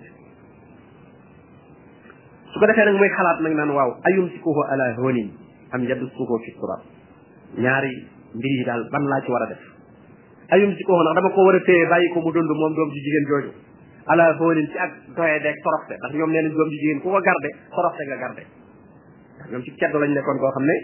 su 2.52 2.56
ko 2.60 2.66
defee 2.66 2.84
nag 2.84 2.96
muy 3.00 3.08
xalaat 3.16 3.38
nag 3.44 3.54
naan 3.58 3.70
waaw 3.76 3.90
ayum 4.08 4.26
sikuhu 4.32 4.60
ala 4.72 4.84
honin 4.96 5.28
am 5.72 5.80
yaddu 5.88 6.06
suufoo 6.14 6.38
fi 6.44 6.50
turab 6.58 6.80
ñaari 7.64 7.92
mbir 8.36 8.52
yi 8.58 8.64
daal 8.64 8.82
ban 8.92 9.04
laa 9.10 9.20
ci 9.24 9.30
war 9.30 9.42
a 9.42 9.46
def 9.52 9.62
ayum 10.54 10.70
sikuhu 10.76 11.00
nag 11.04 11.14
dama 11.16 11.28
ko 11.34 11.40
war 11.46 11.54
a 11.56 11.60
téye 11.60 11.84
bàyyi 11.92 12.12
ko 12.14 12.18
mu 12.20 12.30
dund 12.32 12.50
moom 12.50 12.72
doom 12.74 12.88
ji 12.94 13.00
jigéen 13.04 13.26
jooju 13.30 13.52
ala 14.10 14.26
foolin 14.38 14.66
ci 14.72 14.78
ak 14.78 14.92
doye 15.14 15.38
deeg 15.42 15.56
toroxte 15.62 15.94
ndax 15.98 16.10
ñoom 16.18 16.30
nee 16.30 16.42
nañ 16.42 16.54
doom 16.56 16.68
ji 16.70 16.76
jigéen 16.82 17.00
ku 17.02 17.08
ko 17.10 17.20
garde 17.22 17.48
toroxte 17.70 18.02
nga 18.08 18.16
garde 18.18 18.42
ndax 19.38 19.46
ñoom 19.50 19.62
ci 19.62 19.70
ceddo 19.78 19.98
lañ 20.02 20.10
nekkoon 20.14 20.38
koo 20.42 20.50
xam 20.56 20.64
ne 20.66 20.76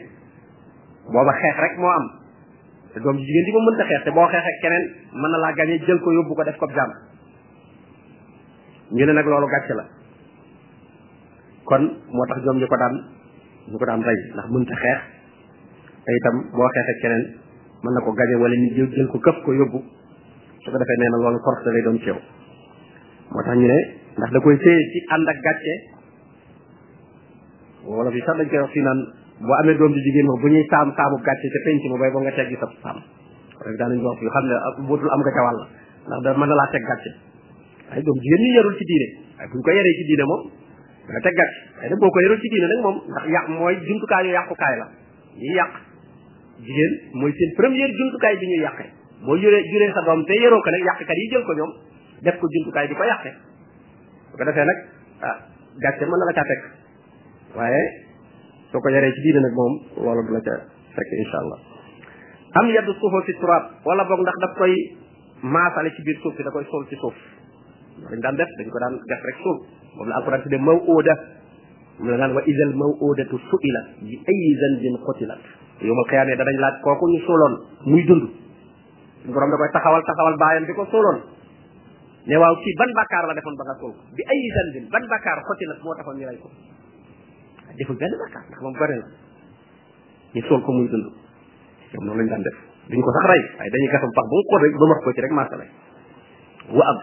booba 1.11 1.33
xeex 1.43 1.57
rek 1.59 1.75
moo 1.79 1.95
am 1.99 2.07
te 2.95 2.99
doom 3.01 3.17
ji 3.19 3.25
jigéen 3.27 3.45
di 3.49 3.53
ko 3.55 3.61
mënta 3.67 3.85
xeex 3.91 4.01
te 4.05 4.11
boo 4.15 4.27
xeex 4.31 4.59
keneen 4.63 4.85
mën 5.19 5.31
na 5.35 5.39
laa 5.43 5.53
gañe 5.59 5.75
jël 5.87 5.99
ko 6.01 6.13
yóbbu 6.13 6.33
ko 6.35 6.43
def 6.45 6.57
ko 6.59 6.67
jàmm 6.71 6.93
ñu 8.95 9.05
nag 9.07 9.27
loolu 9.27 9.47
gàcce 9.51 9.75
la 9.75 9.85
kon 11.67 11.83
moo 12.15 12.27
tax 12.31 12.39
doom 12.47 12.59
ji 12.63 12.67
daan 12.71 12.95
ñu 13.67 13.77
ko 13.79 13.85
daan 13.85 14.03
rey 14.03 14.19
ndax 14.35 14.47
mënta 14.47 14.75
xeex 14.83 14.99
te 16.07 16.11
itam 16.19 16.37
boo 16.55 16.69
xeex 16.71 16.87
ak 16.95 16.99
keneen 17.03 17.25
mën 17.83 17.93
na 17.95 18.01
ko 18.01 18.11
gañe 18.15 18.35
wala 18.39 18.55
ñu 18.55 18.69
jël 18.95 19.09
ko 19.11 19.19
këf 19.19 19.43
ko 19.43 19.51
yóbbu 19.59 19.79
su 20.63 20.71
ko 20.71 20.79
defee 20.79 20.99
nee 21.03 21.11
na 21.11 21.19
loolu 21.19 21.39
toroxte 21.43 21.71
lay 21.75 21.83
doon 21.83 21.99
ci 21.99 22.07
yow 22.15 22.21
moo 23.33 23.43
tax 23.45 23.57
ñu 23.61 23.67
ne 23.73 23.79
ndax 24.19 24.31
da 24.35 24.41
koy 24.45 24.57
téye 24.65 24.81
ci 24.93 24.99
ànd 25.15 25.29
ak 25.29 25.39
gàcce 25.45 25.73
wala 27.85 28.11
fi 28.11 28.21
sax 28.27 28.35
dañ 28.39 28.49
koy 28.49 28.59
wax 28.61 28.71
fii 28.73 28.83
naan 28.83 29.01
boo 29.45 29.55
amee 29.61 29.77
doom 29.79 29.93
ji 29.93 30.01
jigéen 30.07 30.27
moom 30.27 30.41
bu 30.41 30.49
ñuy 30.49 30.65
saam 30.71 30.89
saamu 30.97 31.17
gàcce 31.27 31.47
ca 31.53 31.59
penc 31.65 31.81
ma 31.93 31.99
bay 31.99 32.11
ba 32.13 32.19
nga 32.21 32.33
teggi 32.39 32.57
sa 32.61 32.67
saam 32.83 32.99
rek 33.65 33.77
daan 33.79 33.91
nañ 33.93 34.01
wax 34.07 34.19
yu 34.23 34.29
am 34.33 35.21
nga 35.21 35.33
ca 35.37 35.43
ndax 36.07 36.21
da 36.25 36.37
mën 36.39 36.49
na 36.49 36.55
laa 36.57 36.69
teg 36.73 36.83
gàcce 36.89 37.11
ay 37.93 38.03
doom 38.03 38.19
jigéen 38.25 38.43
ñu 38.45 38.51
yarul 38.57 38.75
ci 38.79 38.85
diine 38.89 39.07
waaye 39.37 39.49
buñ 39.53 39.63
ko 39.65 39.71
yaree 39.77 39.95
ci 39.99 40.05
diine 40.09 40.25
moom 40.31 40.43
nga 41.13 41.21
teg 41.21 41.35
gàcce 41.39 41.59
waaye 41.79 41.91
nag 41.91 41.99
boo 42.01 42.09
ko 42.11 42.21
yarul 42.25 42.41
ci 42.41 42.49
diine 42.49 42.67
nag 42.73 42.81
moom 42.87 42.97
ndax 43.13 43.25
yàq 43.35 43.47
mooy 43.59 43.75
jumtukaay 43.87 44.25
yu 44.27 44.33
yàqukaay 44.37 44.75
la 44.81 44.87
ñuy 45.37 45.55
yàq 45.61 45.73
jigéen 46.65 46.93
mooy 47.13 47.33
seen 47.37 47.51
première 47.61 47.91
jumtukaay 47.93 48.37
bi 48.41 48.47
ñuy 48.51 48.63
yàqee 48.65 48.89
boo 49.25 49.37
juree 49.37 49.61
juree 49.69 49.93
sa 49.93 50.01
doom 50.07 50.25
te 50.25 50.33
yaroo 50.41 50.61
ko 50.65 50.71
nag 50.71 50.85
yàqkat 50.89 51.17
yi 51.21 51.29
jël 51.31 51.45
ko 51.45 51.55
ñoom 51.55 51.73
def 52.23 52.37
ko 52.39 52.47
jumtukaay 52.51 52.87
di 52.91 52.99
ko 52.99 53.05
yàqe 53.07 53.31
bu 54.31 54.35
ko 54.39 54.45
defee 54.49 54.67
nag 54.67 54.79
ah 55.23 55.37
gàcce 55.83 56.05
mën 56.09 56.19
na 56.19 56.27
la 56.31 56.35
caa 56.35 56.47
fekk 56.51 56.65
waaye 57.57 57.83
soo 58.71 58.81
ko 58.83 58.89
yaree 58.91 59.13
ci 59.15 59.23
diine 59.27 59.41
nag 59.47 59.55
moom 59.55 59.75
loolu 60.03 60.23
du 60.27 60.33
la 60.35 60.41
ca 60.43 60.55
fekk 60.97 61.11
insha 61.23 61.39
allah 61.45 61.59
am 62.61 62.67
yaddu 62.75 62.93
suufoo 62.99 63.23
fi 63.27 63.33
turaab 63.41 63.65
wala 63.87 64.03
boog 64.05 64.21
ndax 64.27 64.37
daf 64.45 64.53
koy 64.59 64.75
maasale 65.43 65.91
ci 65.95 66.03
biir 66.03 66.19
suuf 66.23 66.35
bi 66.35 66.43
da 66.43 66.51
koy 66.51 66.67
sol 66.71 66.87
ci 66.89 66.97
suuf 66.97 67.15
dañ 68.11 68.21
daan 68.21 68.37
def 68.37 68.51
dañ 68.59 68.69
ko 68.71 68.79
daan 68.83 68.95
def 69.07 69.23
rek 69.29 69.39
suuf 69.45 69.59
moom 69.97 70.09
la 70.09 70.15
alquran 70.19 70.43
tudde 70.43 70.59
maw 70.59 70.79
ooda 70.97 71.15
mu 71.99 72.11
naan 72.15 72.31
wa 72.35 72.43
izal 72.47 72.75
maw 72.75 72.91
oodatu 73.07 73.35
suilat 73.51 73.87
bi 74.03 74.15
ay 74.27 74.39
zanbin 74.65 74.97
qutilat 75.07 75.39
yowmal 75.87 76.07
qiyaame 76.11 76.35
dañ 76.37 76.59
laaj 76.65 76.75
kooku 76.83 77.05
ñu 77.13 77.19
suuloon 77.27 77.55
muy 77.91 78.03
dund 78.09 78.25
borom 79.33 79.51
da 79.51 79.57
koy 79.57 79.71
taxawal 79.73 80.03
taxawal 80.03 80.37
baayam 80.39 80.65
di 80.67 80.75
ko 80.75 80.85
suuloon 80.87 81.38
ne 82.29 82.37
waaw 82.41 82.55
kii 82.63 82.75
ban 82.79 82.91
bakkaar 83.01 83.25
la 83.29 83.35
defoon 83.41 83.57
ba 83.59 83.65
nga 83.69 83.77
suul 83.81 83.93
ko 83.97 84.03
bi 84.17 84.21
ay 84.29 84.39
zandin 84.57 84.85
ban 84.93 85.05
bakkaar 85.09 85.39
xoti 85.49 85.65
la 85.69 85.77
moo 85.81 85.97
taxoon 85.97 86.19
ñu 86.21 86.29
rey 86.29 86.37
ko 86.45 86.49
deful 87.81 87.97
benn 87.97 88.13
bakkaar 88.29 88.45
ndax 88.49 88.61
moom 88.63 88.75
gore 88.77 88.95
la 89.01 89.07
ñu 90.37 90.41
suul 90.49 90.61
ko 90.65 90.71
muy 90.77 90.87
dund 90.93 91.07
ñoom 91.93 92.05
noonu 92.05 92.21
lañ 92.21 92.29
daan 92.29 92.45
def 92.45 92.57
duñ 92.93 93.01
ko 93.01 93.11
sax 93.17 93.25
rey 93.33 93.43
waaye 93.59 93.71
dañuy 93.73 93.89
gasam 93.93 94.11
pax 94.13 94.25
ba 94.29 94.33
mu 94.37 94.45
xool 94.45 94.61
rek 94.65 94.75
ba 94.77 94.87
wax 94.93 95.01
ko 95.05 95.11
ci 95.17 95.21
rek 95.25 95.35
marsa 95.39 95.57
lay 95.57 95.71
wa 96.77 96.85
am 96.93 96.99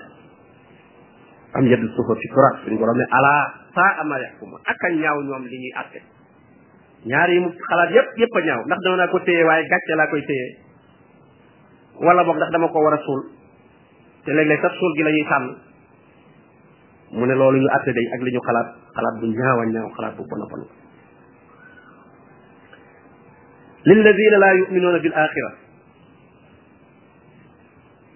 am 1.58 1.66
yedd 1.74 1.84
suufa 1.98 2.14
ci 2.22 2.28
turat 2.30 2.56
suñ 2.62 2.76
borom 2.78 2.96
ne 2.98 3.06
ala 3.18 3.34
saa 3.74 4.06
ama 4.06 4.22
yaxkuma 4.22 4.58
ak 4.62 4.78
a 4.86 4.88
ñaaw 4.94 5.18
ñoom 5.26 5.44
li 5.50 5.58
ñuy 5.58 5.74
atte 5.82 6.00
ñaar 7.10 7.30
yi 7.34 7.40
mu 7.42 7.50
xalaat 7.66 7.90
yépp 7.98 8.10
yépp 8.22 8.38
a 8.38 8.42
ñaaw 8.48 8.62
ndax 8.70 8.80
dama 8.86 8.98
naa 9.02 9.10
ko 9.10 9.18
téye 9.26 9.42
waaye 9.42 9.66
gàcce 9.74 9.94
laa 9.98 10.06
koy 10.14 10.22
téye 10.22 10.46
wala 12.06 12.22
boog 12.24 12.38
ndax 12.38 12.52
dama 12.54 12.70
ko 12.70 12.78
war 12.86 12.94
a 12.94 13.00
suul 13.02 13.35
te 14.26 14.32
léeg-léeg 14.34 14.62
sax 14.62 14.74
suul 14.80 14.94
gi 14.98 15.04
lañuy 15.04 15.24
ñuy 15.24 15.56
mu 17.18 17.26
ne 17.28 17.36
loolu 17.36 17.60
ñu 17.62 17.68
àtte 17.78 17.92
day 17.94 18.08
ak 18.16 18.22
li 18.22 18.32
ñu 18.34 18.42
xalaat 18.48 18.68
xalaat 18.96 19.16
bu 19.22 19.26
ñaaw 19.40 19.58
a 19.62 19.66
ñaaw 19.66 19.88
xalaat 19.96 20.16
bu 20.18 20.24
bon 20.32 20.42
a 20.44 20.46
bon 20.52 20.62
lilladina 23.88 24.38
laa 24.44 24.56
yuminuuna 24.56 25.00
bil 25.00 25.14
axira 25.24 25.50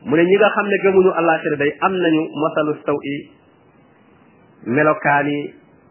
mu 0.10 0.16
ne 0.16 0.24
ñi 0.24 0.36
nga 0.38 0.50
xam 0.56 0.66
ne 0.70 0.78
gëmuñu 0.84 1.12
alaxira 1.20 1.56
day 1.62 1.72
am 1.86 1.94
nañu 1.94 2.22
masalu 2.44 2.72
saw 2.86 2.98
i 3.14 3.16
melokaani 4.76 5.38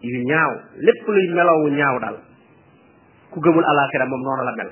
yu 0.01 0.19
ñaaw 0.31 0.51
lépp 0.87 1.07
luy 1.07 1.29
melowu 1.37 1.71
ñaaw 1.79 1.97
daal 2.01 2.17
ku 3.31 3.41
gëmul 3.41 3.65
alaxira 3.65 4.07
moom 4.07 4.23
noonu 4.25 4.45
la 4.45 4.55
mel 4.59 4.71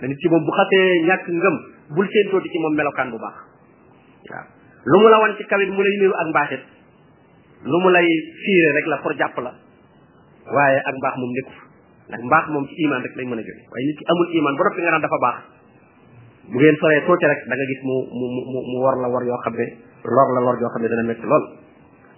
da 0.00 0.06
nit 0.08 0.18
ci 0.18 0.28
moom 0.28 0.44
bu 0.44 0.50
xasee 0.50 1.02
ñàkk 1.06 1.28
ngëm 1.28 1.54
bul 1.94 2.08
séentooti 2.10 2.48
ci 2.48 2.58
moom 2.58 2.74
melokaan 2.74 3.10
bu 3.12 3.18
baax 3.24 3.36
waaw 4.30 4.60
lu 4.82 4.96
mu 4.98 5.06
la 5.08 5.16
wan 5.22 5.32
ci 5.38 5.44
kawit 5.46 5.70
mu 5.70 5.78
lay 5.78 5.94
niru 6.02 6.14
ak 6.18 6.26
mbaaxit 6.34 6.62
lu 7.62 7.76
mu 7.78 7.88
lay 7.94 8.06
fiire 8.42 8.68
rek 8.82 8.86
la 8.90 8.96
pour 8.98 9.14
jàpp 9.14 9.36
la 9.38 9.52
waaye 10.50 10.78
ak 10.82 10.94
mbaax 10.98 11.14
moom 11.22 11.30
nekku 11.30 11.54
ndax 12.10 12.20
mbaax 12.26 12.44
moom 12.50 12.64
ci 12.66 12.74
iman 12.86 12.98
rek 13.02 13.14
lay 13.14 13.26
mën 13.30 13.38
a 13.38 13.44
jóge 13.46 13.62
waaye 13.70 13.84
nit 13.86 13.96
ki 13.98 14.04
amul 14.10 14.28
iman 14.34 14.54
ba 14.58 14.62
noppi 14.66 14.80
nga 14.82 14.90
naan 14.90 15.04
dafa 15.06 15.18
baax 15.24 15.38
bu 16.50 16.56
ngeen 16.58 16.76
soree 16.82 17.00
tuuti 17.06 17.24
rek 17.30 17.40
da 17.46 17.54
nga 17.54 17.66
gis 17.70 17.82
mu 17.86 17.96
mu 18.10 18.26
mu 18.50 18.58
mu 18.70 18.76
war 18.82 18.96
la 18.98 19.06
war 19.08 19.22
yoo 19.22 19.38
xam 19.46 19.54
ne 19.54 19.66
lor 20.02 20.28
la 20.34 20.40
lor 20.50 20.56
yoo 20.58 20.70
xam 20.74 20.82
ne 20.82 20.88
dana 20.90 21.02
métti 21.06 21.26
lool 21.30 21.44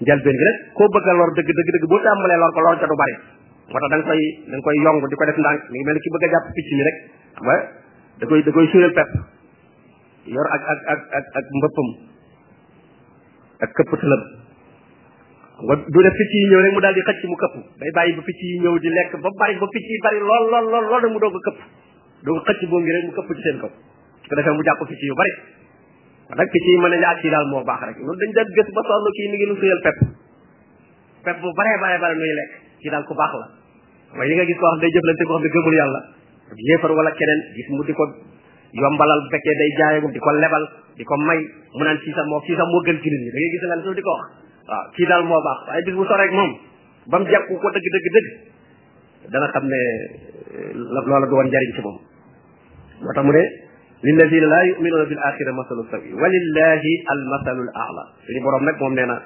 njëlbeen 0.01 0.37
gi 0.41 0.45
rek 0.49 0.59
koo 0.73 0.89
bëgg 0.89 1.09
a 1.09 1.13
lor 1.21 1.31
dëgg 1.37 1.49
dëgg 1.53 1.71
dëgg 1.77 1.85
boo 1.93 2.01
tàmbalee 2.01 2.39
lor 2.41 2.53
ko 2.57 2.61
lor 2.65 2.77
ca 2.81 2.87
du 2.89 2.97
bari 2.97 3.15
moo 3.69 3.79
tax 3.85 3.93
da 3.93 3.97
nga 4.01 4.09
koy 4.09 4.23
da 4.81 4.91
nga 4.91 5.01
koy 5.05 5.09
di 5.13 5.19
ko 5.21 5.25
def 5.29 5.37
ndànk 5.39 5.61
mi 5.69 5.77
ngi 5.79 5.85
mel 5.85 5.97
ni 6.01 6.01
ki 6.01 6.11
bëgg 6.17 6.25
a 6.25 6.41
rek 6.89 6.97
ba 7.45 7.55
da 8.19 8.25
koy 8.29 8.41
da 8.41 8.51
koy 8.57 8.67
ak 10.57 10.63
ak 10.73 11.01
ak 11.13 11.25
ak 11.37 11.45
ak 13.63 13.71
këpp 13.71 13.93
tëlëm 14.03 14.23
nga 15.65 15.75
du 15.79 15.99
def 16.03 16.15
picc 16.19 16.33
yi 16.35 16.47
ñëw 16.51 16.61
rek 16.67 16.73
mu 16.77 16.81
daal 16.83 16.95
di 16.97 17.05
xëcc 17.09 17.23
mu 17.31 17.37
këpp 17.43 17.55
day 17.83 17.91
bàyyi 17.99 18.17
ba 18.19 18.23
picc 18.29 18.41
yi 18.43 18.59
ñëw 18.65 18.75
di 18.83 18.91
lekk 18.91 19.13
ba 19.23 19.31
bari 19.39 19.55
ba 19.61 19.69
picc 19.75 19.87
yi 19.91 19.99
bari 20.07 20.19
lool 20.23 20.45
lool 20.51 20.67
lool 20.73 20.87
lool 20.91 21.05
mu 21.15 21.19
doog 21.23 21.33
ko 21.37 21.41
këpp 21.49 21.59
doog 22.27 22.39
a 22.43 22.45
xëcc 22.51 22.61
boo 22.71 22.81
ngi 22.83 22.93
rek 22.97 23.05
mu 23.07 23.13
këpp 23.19 23.29
ci 23.39 23.43
seen 23.47 23.57
kaw 23.63 23.71
su 23.71 24.27
ko 24.29 24.35
defee 24.35 24.57
mu 24.59 24.63
jàpp 24.67 24.83
picc 24.91 25.03
yu 25.09 25.15
bari 25.21 25.33
nag 26.35 26.49
picc 26.51 26.65
yi 26.69 26.75
mën 26.83 26.91
nañu 26.95 27.07
ak 27.07 27.13
ah, 27.15 27.21
kii 27.23 27.31
daal 27.35 27.47
moo 27.53 27.63
baax 27.69 27.81
rek 27.95 27.97
noonu 28.03 28.19
dañ 28.25 28.31
daan 28.35 28.49
gës 28.59 28.69
ba 28.79 28.83
sonn 28.91 29.07
kii 29.19 29.27
mi 29.31 29.37
ngi 29.39 29.47
nu 29.47 29.57
bu 31.41 31.49
baree 31.57 31.77
baree 31.83 31.99
bare 32.03 32.15
nuy 32.19 32.33
lekk 32.39 32.53
kii 32.83 32.91
daal 32.91 33.05
ko 33.07 33.15
baax 33.15 33.33
la 33.39 33.47
waaye 34.19 34.29
li 34.31 34.35
nga 34.41 34.45
gis 34.51 34.59
koo 34.59 34.69
xam 34.75 34.81
day 34.83 34.91
jëflante 34.91 35.25
koo 35.29 35.37
xam 35.39 35.43
ne 35.43 35.49
gëmul 35.55 35.75
yàlla 35.79 36.01
yéefar 36.67 36.91
wala 36.99 37.11
keneen 37.19 37.41
gis 37.55 37.69
mu 37.71 37.83
di 37.87 37.95
ko 37.95 38.05
yombalal 38.83 39.19
bu 39.23 39.29
fekkee 39.39 39.57
day 39.63 39.71
jaay 39.79 39.95
di 40.03 40.19
ko 40.27 40.31
lebal 40.43 40.65
di 40.95 41.03
ko 41.03 41.15
may 41.19 41.39
mu 41.75 41.83
naan 41.83 41.99
kii 41.99 42.15
sax 42.15 42.27
moo 42.31 42.41
kii 42.47 42.55
sax 42.55 42.67
moo 42.71 42.83
gën 42.87 42.99
ci 43.03 43.09
nit 43.11 43.21
ñi 43.27 43.31
da 43.31 43.37
ngay 43.39 43.51
gis 43.55 43.63
nga 43.69 43.77
ne 43.79 43.97
di 43.99 44.05
ko 44.07 44.13
wax 44.15 44.25
waaw 44.71 44.73
ah, 44.79 44.85
kii 44.95 45.07
daal 45.11 45.25
moo 45.27 45.41
baax 45.43 45.61
ay 45.75 45.83
bis 45.83 45.95
bu 45.99 46.05
soreek 46.07 46.31
moom 46.31 46.51
ba 47.11 47.17
mu 47.19 47.27
jàpp 47.27 47.47
ko 47.51 47.57
dëgg 47.75 47.89
dëgg 47.95 48.07
dëgg 48.15 48.29
dana 49.35 49.47
xam 49.51 49.65
ne 49.67 49.81
eh, 49.83 50.73
loola 50.75 51.27
du 51.27 51.35
woon 51.35 51.49
njariñ 51.51 51.71
ci 51.75 51.81
moom 51.83 51.99
moo 53.03 53.13
tax 53.15 53.25
mu 53.27 53.33
ne 53.35 53.43
lilladina 54.07 54.47
la 54.47 54.59
yuminuuna 54.71 55.05
bil 55.11 55.19
axira 55.27 55.53
masalu 55.53 55.83
sawi 55.91 56.09
walillahi 56.15 56.93
al 57.11 57.21
la 57.33 57.39
al 57.43 57.61
aala 57.75 58.63
nag 58.63 58.77
moom 58.79 58.95
nee 58.95 59.07
na 59.07 59.17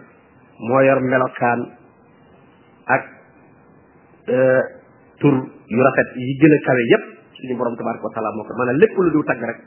moo 0.68 0.80
yor 0.80 1.00
melokaan 1.04 1.60
ak 2.88 3.02
eh, 4.32 4.62
tur 5.20 5.34
yu 5.68 5.80
rafet 5.84 6.08
yi 6.16 6.32
gën 6.40 6.54
a 6.54 6.58
kawe 6.64 6.82
yépp 6.92 7.04
suñu 7.36 7.54
borom 7.60 7.76
tabaraka 7.76 8.04
wa 8.08 8.12
taala 8.16 8.32
moo 8.32 8.44
ko 8.48 8.56
maanaam 8.56 8.80
lépp 8.80 8.96
lu 8.96 9.10
du 9.12 9.22
tagg 9.28 9.44
rek 9.44 9.60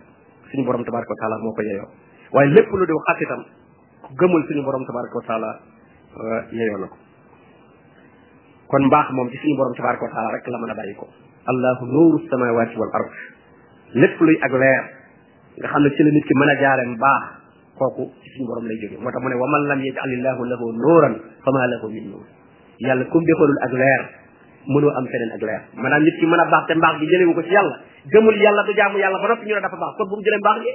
suñu 0.52 0.66
borom 0.68 0.84
tabaraka 0.84 1.10
wa 1.16 1.20
taala 1.20 1.36
moo 1.42 1.54
ko 1.56 1.62
yeyoo 1.64 1.88
waaye 2.36 2.50
lépp 2.52 2.70
lu 2.70 2.86
di 2.86 2.94
xas 3.08 3.20
itam 3.24 3.42
ku 4.06 4.12
gëmul 4.20 4.44
suñu 4.52 4.64
borom 4.68 4.84
tabaraka 4.86 5.16
wa 5.16 5.26
taala 5.28 5.50
euh, 6.20 6.42
yeyoo 6.52 6.80
na 6.84 6.88
kon 8.68 8.84
mbaax 8.88 9.08
moom 9.16 9.30
ci 9.32 9.38
suñu 9.40 9.56
borom 9.56 9.74
tabaraka 9.80 10.04
wa 10.06 10.12
taala 10.12 10.30
rek 10.36 10.48
la 10.52 10.58
mën 10.60 10.72
a 10.72 10.76
bàyyi 10.78 10.96
ko 11.00 11.08
allahu 11.48 11.84
nuuru 11.88 12.18
samawati 12.30 12.76
wal 12.78 12.92
ard 12.94 13.10
lépp 13.96 14.20
luy 14.20 14.36
ak 14.44 14.52
leer 14.52 14.84
nga 15.58 15.68
xam 15.72 15.82
na 15.84 15.90
ci 15.90 16.04
la 16.04 16.12
nit 16.12 16.26
ki 16.28 16.34
mën 16.36 16.50
a 16.52 16.56
jaare 16.60 16.84
mbaax 16.92 17.24
kooku 17.80 18.04
ci 18.22 18.28
suñu 18.36 18.48
borom 18.52 18.66
lay 18.68 18.78
jóge 18.84 19.00
moo 19.00 19.12
tax 19.12 19.24
mu 19.24 19.28
wa 19.40 19.48
man 19.48 19.62
lam 19.68 19.80
yaj'alillahu 19.80 20.42
lahu 20.52 20.66
nuuran 20.84 21.16
fama 21.48 21.68
lahu 21.72 21.88
min 21.90 22.06
nuur 22.12 22.26
yàlla 22.80 23.06
kum 23.06 23.24
defalul 23.24 23.58
ak 23.64 23.72
leer 23.74 24.02
mënoo 24.68 24.92
am 25.00 25.06
feneen 25.10 25.32
ak 25.32 25.42
leer 25.48 25.62
maanaam 25.80 26.02
nit 26.04 26.16
ki 26.20 26.26
mën 26.28 26.40
a 26.40 26.46
baax 26.52 26.66
te 26.68 26.74
mbaax 26.76 26.96
gi 27.00 27.34
ko 27.40 27.44
ci 27.44 27.54
yàlla 27.56 27.78
gëmul 28.10 28.38
yàlla 28.42 28.62
du 28.66 28.74
jaamu 28.74 28.98
yàlla 28.98 29.20
ba 29.22 29.28
noppi 29.30 29.46
ñu 29.46 29.54
ne 29.54 29.62
dafa 29.62 29.78
baax 29.78 29.96
kon 29.98 30.10
bu 30.10 30.16
mu 30.18 30.24
jëlee 30.26 30.42
mbaax 30.42 30.58
gi 30.64 30.72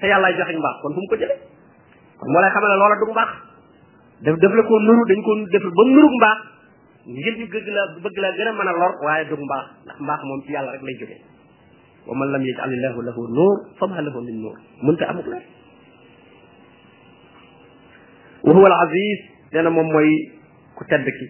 te 0.00 0.06
yàllaay 0.10 0.34
joxe 0.34 0.54
mbaax 0.58 0.76
kon 0.82 0.90
bu 0.94 1.00
mu 1.00 1.06
ko 1.10 1.16
jëlee 1.16 1.38
kon 2.18 2.28
moo 2.32 2.40
lay 2.42 2.50
xamal 2.50 2.70
ne 2.72 2.76
loola 2.82 2.96
du 2.98 3.06
mbaax 3.12 3.30
la 4.26 4.62
ko 4.66 4.74
nuru 4.82 5.02
dañ 5.06 5.20
ko 5.22 5.32
def 5.52 5.62
ba 5.62 5.70
mu 5.86 5.92
nuru 5.94 6.08
mbaax 6.18 6.38
ngir 7.06 7.34
ñu 7.38 7.46
gëgg 7.46 7.66
la 7.70 7.82
bëgg 8.02 8.16
la 8.18 8.30
gën 8.34 8.48
a 8.48 8.52
mën 8.58 8.68
a 8.68 8.72
lor 8.72 8.92
waaye 9.04 9.24
du 9.30 9.34
mbaax 9.38 9.64
ndax 9.86 9.96
mbaax 10.02 10.20
moom 10.26 10.40
yàlla 10.48 10.72
rek 10.72 10.82
lay 10.82 10.96
jógee 10.98 11.20
wa 12.08 12.14
man 12.18 12.26
lam 12.34 12.42
yajal 12.42 12.72
illahu 12.74 12.98
lahu 13.06 13.20
nuur 13.30 13.56
fa 13.78 13.86
ma 13.86 14.02
lahu 14.02 14.18
min 14.26 14.36
nuur 14.42 14.56
mënta 14.82 15.04
amuk 15.10 15.26
leer 15.30 15.44
wa 18.42 18.52
huwa 18.54 18.68
aziz 18.82 19.18
nee 19.54 19.62
na 19.62 19.70
moom 19.70 19.86
mooy 19.94 20.10
ku 20.74 20.82
tedd 20.90 21.06
ki 21.06 21.26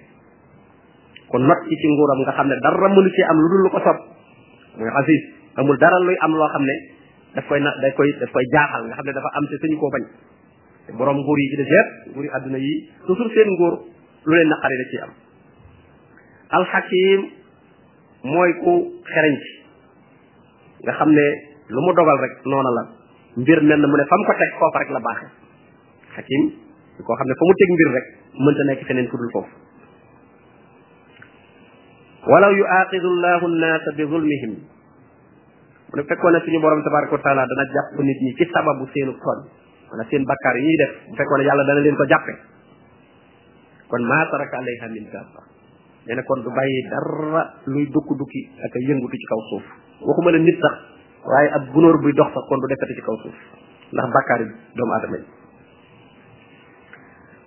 kon 1.28 1.44
not 1.44 1.61
ci 1.68 1.75
ci 1.76 1.87
nguuram 1.92 2.18
nga 2.25 2.32
xam 2.32 2.49
ne 2.49 2.56
dara 2.64 2.88
mënu 2.88 3.11
ci 3.12 3.23
am 3.28 3.37
lu 3.37 3.49
dul 3.52 3.62
lu 3.68 3.70
ko 3.76 3.80
sopp 3.85 4.18
muy 4.78 4.88
aziz 4.94 5.20
amul 5.58 5.76
dara 5.78 5.99
luy 6.06 6.16
am 6.25 6.32
loo 6.38 6.49
xam 6.54 6.64
ne 6.70 6.75
daf 7.37 7.47
koy 7.50 7.61
na 7.61 7.70
daf 7.82 7.94
koy 7.99 8.08
daf 8.23 8.30
koy 8.37 8.44
jaaxal 8.54 8.82
nga 8.87 8.94
xam 8.99 9.06
ne 9.06 9.12
dafa 9.18 9.28
am 9.38 9.44
te 9.50 9.56
suñu 9.62 9.76
koo 9.82 9.90
bañ 9.94 10.04
te 10.87 10.90
nguur 10.94 11.38
yi 11.42 11.47
ci 11.50 11.56
des 11.56 11.70
nguur 12.12 12.25
yi 12.25 12.30
àdduna 12.37 12.58
yi 12.58 12.73
toujours 13.06 13.30
seen 13.35 13.49
nguur 13.54 13.75
lu 14.28 14.32
leen 14.37 14.49
na 14.49 14.56
da 14.61 14.87
ciy 14.92 15.00
am 15.04 15.11
alxakim 16.58 17.20
mooy 18.23 18.50
ku 18.62 18.73
xereñ 19.11 19.35
ci 19.44 19.50
nga 20.85 20.92
xam 20.94 21.11
ne 21.11 21.25
lu 21.68 21.80
mu 21.82 21.92
dogal 21.92 22.18
rek 22.23 22.32
noona 22.47 22.70
la 22.78 22.82
mbir 23.40 23.61
mel 23.62 23.80
mu 23.90 23.97
ne 23.97 24.04
fa 24.11 24.16
mu 24.16 24.25
ko 24.26 24.32
teg 24.38 24.50
foofu 24.58 24.78
rek 24.78 24.90
la 24.90 25.00
baaxe 25.00 25.26
xakim 26.14 26.42
koo 27.04 27.14
xam 27.18 27.26
ne 27.26 27.35
fa 27.40 27.44
mu 27.49 27.54
teg 27.61 27.68
mbir 27.75 27.88
rek 27.99 28.06
mënta 28.47 28.62
nekk 28.70 28.87
feneen 28.87 29.08
fudul 29.11 29.30
foofu 29.35 29.66
walaw 32.28 32.52
yu 32.52 32.64
aaqidu 32.68 33.08
llahu 33.25 33.44
nnaasa 33.56 33.88
bi 33.97 34.04
zulmihim 34.04 34.52
mu 35.88 35.94
ne 35.97 36.02
fekkoon 36.04 36.32
ne 36.37 36.40
suñu 36.44 36.61
borom 36.61 36.85
tabaraka 36.85 37.16
wa 37.16 37.20
dana 37.25 37.64
jàpp 37.76 37.94
nit 38.04 38.18
ñi 38.25 38.35
ci 38.37 38.44
sababu 38.52 38.85
seenu 38.92 39.12
tooñ 39.16 39.38
maanaam 39.88 40.08
seen 40.12 40.25
bakkaar 40.28 40.56
yi 40.56 40.64
ñuy 40.68 40.76
def 40.76 40.92
bu 41.08 41.16
fekkoon 41.16 41.40
a 41.40 41.44
yàlla 41.49 41.64
dana 41.64 41.80
leen 41.80 41.97
ko 41.97 42.04
jàppe 42.06 42.32
kon 43.88 44.02
maa 44.04 44.26
taraka 44.30 44.56
alayha 44.61 44.87
min 44.92 45.04
daabba 45.12 45.40
nee 46.06 46.14
na 46.16 46.23
kon 46.28 46.40
du 46.44 46.50
bàyyi 46.52 46.78
dara 46.92 47.42
luy 47.66 47.87
dukki-dukki 47.97 48.42
ak 48.62 48.75
yëngutu 48.88 49.16
ci 49.16 49.26
kaw 49.32 49.40
suuf 49.50 49.64
waxuma 50.04 50.30
la 50.32 50.38
nit 50.38 50.58
sax 50.61 50.76
waaye 51.25 51.49
ab 51.56 51.64
gunóor 51.73 51.97
buy 52.04 52.12
dox 52.12 52.28
sax 52.37 52.44
kon 52.49 52.58
du 52.61 52.66
defati 52.68 52.94
ci 52.94 53.02
kaw 53.08 53.16
suuf 53.25 53.37
ndax 53.92 54.06
bakkaar 54.14 54.40
yi 54.44 54.52
doomu 54.76 54.92
aadama 54.92 55.16
yi 55.16 55.25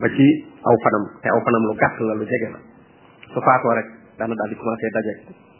ba 0.00 0.08
ci 0.16 0.26
aw 0.66 0.76
fanam 0.84 1.02
te 1.22 1.28
aw 1.28 1.40
fanam 1.46 1.62
lu 1.68 1.74
gàtt 1.78 2.00
la 2.00 2.14
lu 2.18 2.24
jege 2.24 2.48
la 2.50 2.58
su 3.32 3.38
faatoo 3.46 3.74
rek 3.78 3.86
daana 4.18 4.34
daal 4.34 4.48
di 4.50 4.56
commencé 4.56 4.86
dajeeg 4.90 5.51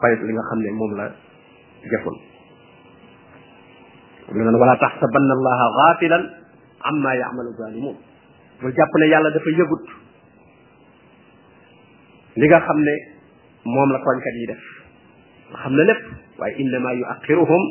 fayat 0.00 0.20
li 0.24 0.32
nga 0.34 0.44
xam 0.50 0.58
ne 0.64 0.68
moom 0.76 0.92
la 0.96 1.06
jëful 1.92 2.16
mu 4.36 4.42
ne 4.44 4.58
wala 4.60 4.74
tax 4.82 4.92
sa 5.00 5.06
bann 5.14 5.30
allaha 5.36 5.64
ghafilan 5.78 6.22
amma 6.90 7.10
ya'malu 7.22 7.50
zalimun 7.60 7.96
bul 8.60 8.72
jàpp 8.76 8.92
ne 9.00 9.06
yàlla 9.12 9.30
dafa 9.30 9.50
yëgut 9.60 9.84
li 12.36 12.46
nga 12.48 12.60
xam 12.66 12.78
ne 12.86 12.94
moom 13.64 13.88
la 13.94 13.98
tooñkat 14.04 14.34
yi 14.40 14.46
def 14.50 14.62
xam 15.62 15.72
na 15.76 15.82
lépp 15.90 16.02
waaye 16.38 16.54
innama 16.60 16.92
yuakhiruhum 17.00 17.62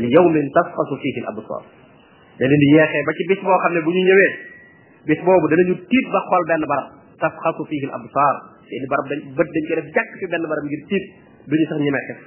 li 0.00 0.08
yawmin 0.16 0.46
tasfasu 0.56 0.94
fihi 1.02 1.20
al 1.24 1.28
absar 1.34 1.62
da 2.38 2.44
leen 2.46 2.60
di 2.64 2.68
yeexee 2.76 3.02
ba 3.06 3.12
ci 3.16 3.22
bis 3.30 3.40
boo 3.44 3.58
xam 3.62 3.72
ne 3.74 3.80
bu 3.84 3.90
ñu 3.94 4.02
ñëwee 4.08 4.30
bis 5.06 5.20
boobu 5.24 5.46
danañu 5.50 5.74
tiit 5.90 6.06
ba 6.14 6.20
xool 6.26 6.44
benn 6.50 6.62
barab 6.70 6.88
tasfasu 7.22 7.62
fihi 7.70 7.86
al 7.88 7.94
absar 8.00 8.34
seen 8.68 8.82
barab 8.90 9.06
dañ 9.10 9.20
bët 9.36 9.48
dañ 9.56 9.64
ko 9.68 9.74
def 9.78 9.86
jàkk 9.94 10.10
ci 10.18 10.24
benn 10.32 10.44
barab 10.50 10.64
ngir 10.66 10.82
tiit 10.88 11.06
duñu 11.48 11.64
sax 11.68 11.80
ñi 11.80 11.90
mekkee 11.96 12.18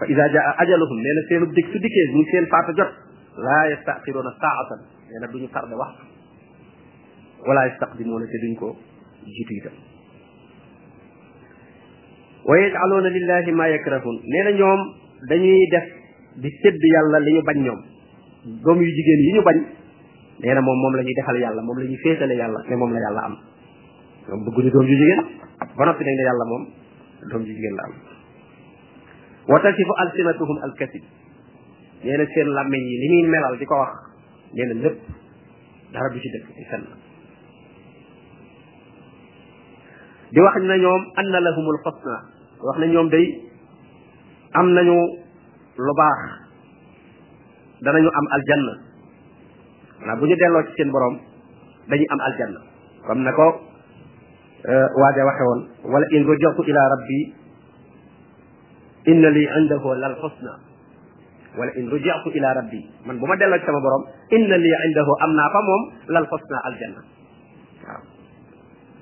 fa 0.00 0.04
ida 0.08 0.24
jaa 0.34 0.50
ajaluhum 0.64 0.98
nee 1.04 1.14
na 1.14 1.20
seenu 1.28 1.46
dig 1.56 1.66
dikkee 1.84 2.04
ñu 2.16 2.22
seen 2.32 2.46
faata 2.52 2.72
jot 2.78 2.90
laa 3.46 3.64
yastaxiruuna 3.72 4.32
saatan 4.42 4.80
nee 5.10 5.20
na 5.20 5.26
duñu 5.32 5.48
tardé 5.54 5.74
wax 5.76 5.92
wala 7.46 7.60
yastaqdimuuna 7.68 8.26
te 8.32 8.36
duñ 8.42 8.54
ko 8.60 8.68
jiitu 9.28 9.52
itam 9.60 9.76
wa 12.48 12.54
yajcaluuna 12.58 13.08
lillahi 13.16 13.52
ma 13.52 13.66
yakrahuun 13.68 14.16
nee 14.32 14.44
na 14.44 14.50
ñoom 14.58 14.80
dañuy 15.28 15.64
def 15.74 15.84
di 16.42 16.48
sédd 16.62 16.80
yàlla 16.96 17.18
li 17.20 17.32
ñu 17.36 17.42
bañ 17.44 17.58
ñoom 17.66 17.80
doom 18.64 18.78
yu 18.80 18.90
jigéen 18.96 19.20
yi 19.26 19.32
ñu 19.36 19.42
bañ 19.44 19.58
nee 20.42 20.54
na 20.54 20.60
moom 20.64 20.78
moom 20.80 20.94
la 20.96 21.02
ñuy 21.04 21.14
defal 21.14 21.36
yàlla 21.40 21.60
moom 21.62 21.78
la 21.78 21.84
ñuy 21.84 22.00
féetale 22.04 22.34
yàlla 22.40 22.58
ne 22.68 22.74
moom 22.76 22.90
la 22.92 23.00
yàlla 23.04 23.20
am 23.28 23.34
ñoom 24.28 24.40
bëgguñu 24.44 24.70
doom 24.72 24.86
yu 24.88 24.96
jigéen 24.96 25.20
ba 25.76 25.82
noppi 25.84 26.04
nañ 26.04 26.16
ne 26.16 26.24
yàlla 26.30 26.46
moom 26.48 26.64
doom 27.30 27.42
ji 27.46 27.54
jigéen 27.54 27.74
la 27.78 27.82
am 27.86 27.92
wa 29.50 29.58
tasifu 29.62 29.92
alsinatuhum 30.02 30.56
alkasib 30.66 31.04
nee 32.02 32.16
na 32.18 32.24
seen 32.34 32.48
làmmiñ 32.56 32.82
yi 32.90 32.96
li 33.02 33.06
ñuy 33.12 33.24
melal 33.30 33.54
di 33.58 33.66
ko 33.66 33.74
wax 33.82 33.92
nee 34.54 34.66
na 34.66 34.74
lépp 34.82 34.98
dara 35.92 36.08
du 36.14 36.18
ci 36.22 36.28
dëkk 36.34 36.46
ay 36.58 36.64
fen 36.70 36.82
di 40.32 40.40
wax 40.44 40.54
na 40.62 40.74
ñoom 40.82 41.02
anna 41.20 41.38
lahumul 41.46 41.78
xusna 41.84 42.16
wax 42.66 42.76
na 42.80 42.86
ñoom 42.92 43.08
day 43.14 43.24
am 44.58 44.66
nañu 44.76 44.98
lu 45.86 45.92
baax 45.98 46.18
danañu 47.84 48.10
am 48.18 48.26
aljanna 48.36 48.74
maanaam 49.98 50.18
bu 50.18 50.24
ñu 50.26 50.36
delloo 50.40 50.62
ci 50.66 50.72
seen 50.76 50.90
borom 50.94 51.14
dañuy 51.88 52.06
am 52.12 52.20
aljanna 52.28 52.60
comme 53.06 53.24
na 53.26 53.32
ko 53.38 53.46
Euh, 54.62 54.86
waaja 54.94 55.22
waxe 55.26 55.42
woon 55.42 55.60
wala 55.90 56.06
in 56.14 56.22
rajatu 56.26 56.62
ila 56.70 56.82
rabbi 56.92 57.18
inna 59.10 59.28
li 59.34 59.42
indahu 59.58 59.90
lal 59.98 60.14
xusna 60.22 60.52
wala 61.58 61.72
in 61.74 61.90
rajatu 61.90 62.30
ila 62.30 62.48
rabbi 62.58 62.80
man 63.06 63.18
bu 63.18 63.26
ma 63.26 63.34
delloo 63.34 63.58
ci 63.58 63.66
sama 63.66 63.80
borom 63.82 64.06
inna 64.38 64.54
li 64.56 64.70
indahu 64.86 65.12
am 65.24 65.30
naa 65.34 65.50
fa 65.50 65.60
moom 65.66 65.82
lal 66.14 66.26
xusna 66.30 66.58
aljanna 66.68 67.02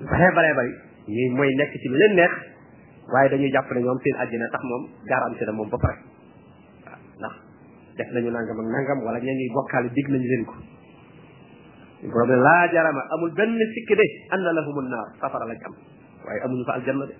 waaw 0.01 0.09
baree 0.09 0.33
baree 0.33 0.55
bari 0.59 0.73
ñuy 1.13 1.29
mooy 1.37 1.53
nekk 1.61 1.77
ci 1.77 1.87
lu 1.93 1.97
leen 2.01 2.17
neex 2.17 2.33
waaye 3.13 3.29
dañuy 3.29 3.53
jàpp 3.53 3.69
ne 3.77 3.81
ñoom 3.85 3.99
seen 4.01 4.17
àjjana 4.17 4.49
tax 4.53 4.65
moom 4.65 4.83
garanti 5.11 5.45
na 5.45 5.53
moom 5.53 5.69
ba 5.69 5.77
pare 5.85 5.99
waaw 6.89 6.97
ndax 7.21 7.35
def 8.01 8.09
nañu 8.17 8.33
nangam 8.33 8.57
ak 8.65 8.69
nangam 8.81 8.99
wala 9.05 9.21
ña 9.21 9.33
ñuy 9.37 9.51
bokkaale 9.55 9.93
dig 9.93 10.09
nañu 10.09 10.25
leen 10.29 10.45
ko 10.49 10.57
borom 12.09 12.29
ne 12.31 12.37
laa 12.37 12.69
jarama 12.73 13.03
amul 13.13 13.33
benn 13.37 13.59
sikki 13.77 13.95
de 13.95 14.03
anna 14.33 14.53
lahum 14.59 14.89
naar 14.89 15.07
safara 15.21 15.45
lañ 15.47 15.59
am 15.69 15.75
waaye 16.25 16.41
amuñu 16.47 16.65
fa 16.65 16.73
aljanna 16.79 17.05
de 17.07 17.15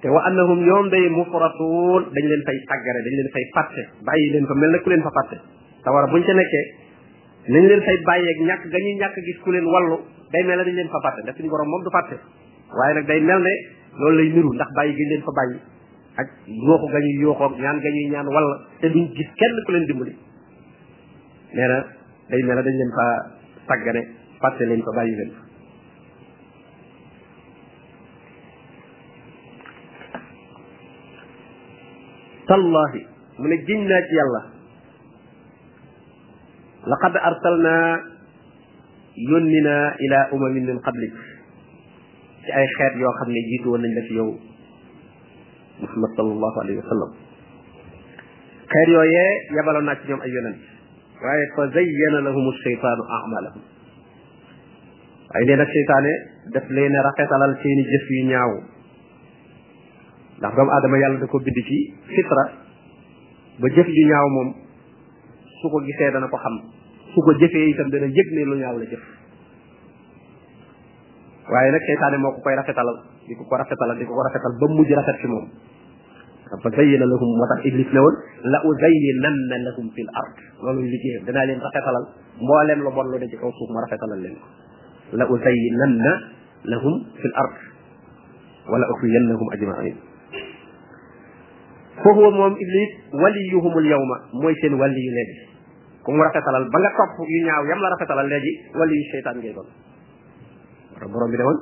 te 0.00 0.08
wa 0.08 0.20
annahum 0.28 0.58
ñoom 0.64 0.88
day 0.88 1.08
mufratuun 1.10 2.02
dañ 2.16 2.24
leen 2.30 2.42
fay 2.46 2.58
tàggare 2.70 3.00
dañ 3.06 3.14
leen 3.18 3.30
fay 3.34 3.44
fàtte 3.54 3.80
bàyyi 4.06 4.30
leen 4.32 4.46
ko 4.46 4.54
mel 4.54 4.70
na 4.72 4.78
ku 4.78 4.88
leen 4.90 5.02
fa 5.02 5.10
fàtte 5.18 5.36
sawara 5.84 6.06
buñ 6.12 6.22
ca 6.26 6.32
nekkee 6.34 6.64
nañ 7.52 7.64
leen 7.70 7.82
fay 7.86 7.96
bàyyeeg 8.08 8.38
ñàkk 8.48 8.62
ga 8.72 8.78
ñuy 8.84 8.96
gis 9.28 9.38
ku 9.44 9.50
leen 9.52 9.64
wallu 9.72 9.96
day 10.32 10.42
mel 10.48 10.58
ne 10.58 10.64
dañ 10.66 10.74
leen 10.80 10.88
fa 10.94 10.98
fàtte 11.04 11.20
ndax 11.22 11.34
suñu 11.36 11.50
borom 11.54 11.68
moom 11.72 11.82
du 11.86 11.90
fàtte 11.96 12.16
waaye 12.78 12.94
nag 12.94 13.06
day 13.10 13.20
mel 13.28 13.40
ne 13.46 13.52
loolu 14.00 14.16
lay 14.20 14.28
niru 14.34 14.50
ndax 14.58 14.70
bàyyi 14.78 14.92
gi 14.98 15.04
leen 15.10 15.22
fa 15.26 15.32
bàyyi 15.38 15.56
ak 16.20 16.28
yooxu 16.66 16.86
ga 16.92 16.98
ñuy 17.04 17.14
yooxoog 17.24 17.52
ñaan 17.62 17.78
ga 17.84 17.90
ñuy 17.94 18.06
ñaan 18.12 18.26
wal 18.34 18.46
te 18.80 18.86
duñ 18.92 19.06
gis 19.16 19.28
kenn 19.40 19.56
ku 19.66 19.72
leen 19.72 19.84
dimbali 19.88 20.14
nee 21.56 21.68
na 21.70 21.78
day 22.30 22.42
mel 22.46 22.56
ne 22.56 22.62
dañ 22.66 22.72
leen 22.82 22.92
fa 22.98 23.06
sàggane 23.70 24.02
fàtte 24.40 24.66
leen 24.68 24.82
ko 24.86 24.90
bàyyi 24.98 25.12
leen 25.18 25.30
tallahi 32.48 33.00
mu 33.38 33.46
ne 33.50 33.56
giñ 33.66 33.80
naa 33.90 34.00
ci 34.08 34.14
yàlla 34.18 34.42
laqad 36.92 37.14
arsalna 37.30 37.74
yónni 39.30 39.60
naa 39.66 39.86
ila 40.06 40.18
umamin 40.34 40.64
min 40.70 40.78
qablik 40.86 41.14
ci 42.44 42.50
ay 42.58 42.66
xeet 42.78 42.94
yoo 43.02 43.12
xam 43.18 43.28
ne 43.34 43.40
jiitu 43.48 43.66
woon 43.70 43.82
nañ 43.82 43.92
la 43.96 44.02
fi 44.08 44.12
yow 44.20 44.30
muhammad 45.82 46.10
salallahu 46.18 46.56
alayhi 46.62 46.78
wa 46.82 46.88
sallam 46.90 47.10
xeet 48.72 48.88
yooyee 48.94 49.28
yabaloon 49.56 49.84
naa 49.88 49.94
ci 49.98 50.04
ñoom 50.08 50.20
ay 50.26 50.32
yonent 50.34 50.62
waaye 51.22 51.46
fa 51.54 51.64
zayyana 51.74 52.18
lahum 52.26 52.46
shaytaanu 52.64 53.02
amalahum 53.16 53.62
ay 55.36 55.42
nee 55.48 55.56
nag 55.62 55.70
seytaane 55.76 56.12
daf 56.56 56.66
leen 56.76 56.96
rafetalal 57.08 57.52
seeni 57.64 57.82
jëf 57.92 58.06
yu 58.16 58.22
ñaaw 58.32 58.50
ndax 60.40 60.52
doomu 60.58 60.70
aadama 60.76 60.96
yàlla 61.04 61.20
da 61.20 61.26
ko 61.34 61.38
bind 61.48 61.58
ci 61.68 61.76
fitra 62.16 62.44
ba 63.60 63.66
jëf 63.76 63.88
yu 63.98 64.04
ñaaw 64.12 64.26
moom 64.36 64.48
su 65.60 65.66
ko 65.74 65.78
gisee 65.88 66.10
dana 66.14 66.28
ko 66.32 66.36
xam 66.44 66.54
su 67.12 67.18
ko 67.26 67.30
jëfee 67.40 67.68
itam 67.72 67.88
dana 67.94 68.06
yëg 68.16 68.28
ne 68.36 68.42
lu 68.48 68.54
ñaaw 68.62 68.74
la 68.80 68.86
jëf 68.92 69.04
waaye 71.52 71.70
nag 71.76 71.82
seytaane 71.90 72.16
moo 72.24 72.32
ko 72.36 72.40
koy 72.46 72.56
rafetalal 72.60 72.96
di 73.28 73.34
ko 73.38 73.42
ko 73.44 73.54
rafetalal 73.60 73.96
di 74.00 74.04
ko 74.08 74.12
ko 74.16 74.22
rafetal 74.26 74.52
ba 74.60 74.66
mujj 74.74 74.90
rafet 75.00 75.18
ci 75.20 75.26
moom 75.28 75.46
فزين 76.58 77.02
لهم 77.02 77.28
وتر 77.40 77.58
ابليس 77.62 77.86
نون 77.94 78.14
لا 78.50 78.58
ازينن 78.66 79.50
لهم 79.66 79.86
في 79.94 80.02
الارض 80.02 80.34
لولو 80.62 80.80
ليجي 80.82 81.10
دا 81.26 81.32
نالين 81.32 81.58
رافتال 81.64 81.96
مبولم 82.42 82.78
لو 82.84 82.90
بولو 82.90 83.16
دي 83.22 83.36
كو 83.40 83.50
سوق 83.56 83.70
ما 83.74 83.80
رافتال 83.86 84.10
لين 84.22 84.36
لا 85.18 85.24
ازينن 85.30 86.04
لهم 86.72 86.94
في 87.20 87.24
الارض 87.30 87.56
ولا 88.72 88.86
اخينهم 88.94 89.48
اجمعين 89.56 89.96
فهو 92.04 92.24
موم 92.30 92.52
ابليس 92.64 92.90
وليهم 93.22 93.78
اليوم 93.82 94.08
موي 94.42 94.54
سين 94.60 94.74
ولي 94.82 95.04
لي 95.16 95.26
كوم 96.06 96.18
رافتال 96.22 96.56
باغا 96.74 96.90
توف 96.98 97.18
يو 97.32 97.40
نياو 97.46 97.62
يام 97.70 97.78
لا 97.82 97.88
رافتال 97.94 98.28
لي 98.28 98.50
ولي 98.80 98.96
الشيطان 99.06 99.36
جاي 99.44 99.52
دون 99.56 99.68
بروم 101.12 101.30
بي 101.32 101.36
دون 101.42 101.56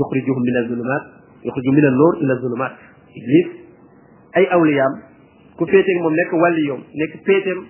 يخرجهم 0.00 0.38
من 0.48 0.56
الظلمات 0.62 1.02
يخرج 1.46 1.66
من 1.78 1.84
النور 1.90 2.12
الى 2.22 2.32
الظلمات 2.32 2.74
ابليس 3.18 3.61
ay 4.32 4.46
awliyaam 4.56 4.94
ku 5.58 5.64
féeteeg 5.68 6.00
moom 6.04 6.14
nekk 6.18 6.32
wàlliyoom 6.42 6.80
nekk 7.00 7.16
péeteem 7.26 7.60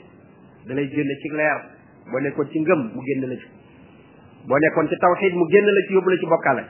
da 0.68 0.74
lay 0.74 0.86
génne 0.94 1.14
ci 1.22 1.28
leer 1.36 1.58
boo 2.10 2.20
nekkoon 2.20 2.48
ci 2.52 2.60
ngëm 2.60 2.80
mu 2.94 3.02
génn 3.08 3.26
la 3.30 3.36
ci 3.40 3.48
boo 4.46 4.58
nekkoon 4.58 4.88
ci 4.88 4.96
tawxiid 5.04 5.34
mu 5.34 5.44
génn 5.52 5.66
la 5.66 5.80
ci 5.86 5.92
yóbbu 5.94 6.10
la 6.10 6.16
ci 6.18 6.26
bokkaale 6.26 6.64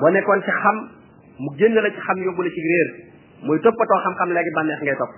boo 0.00 0.10
nekkoon 0.10 0.42
ci 0.42 0.50
xam 0.62 0.76
mu 1.42 1.50
génn 1.58 1.74
la 1.74 1.90
ci 1.90 1.98
xam 2.06 2.18
yóbbu 2.24 2.42
la 2.42 2.50
ci 2.50 2.60
réer 2.68 2.88
muy 3.42 3.58
toppatoo 3.60 3.98
xam-xam 4.04 4.30
léegi 4.34 4.54
bànneex 4.54 4.80
ngay 4.82 4.96
topp 5.02 5.12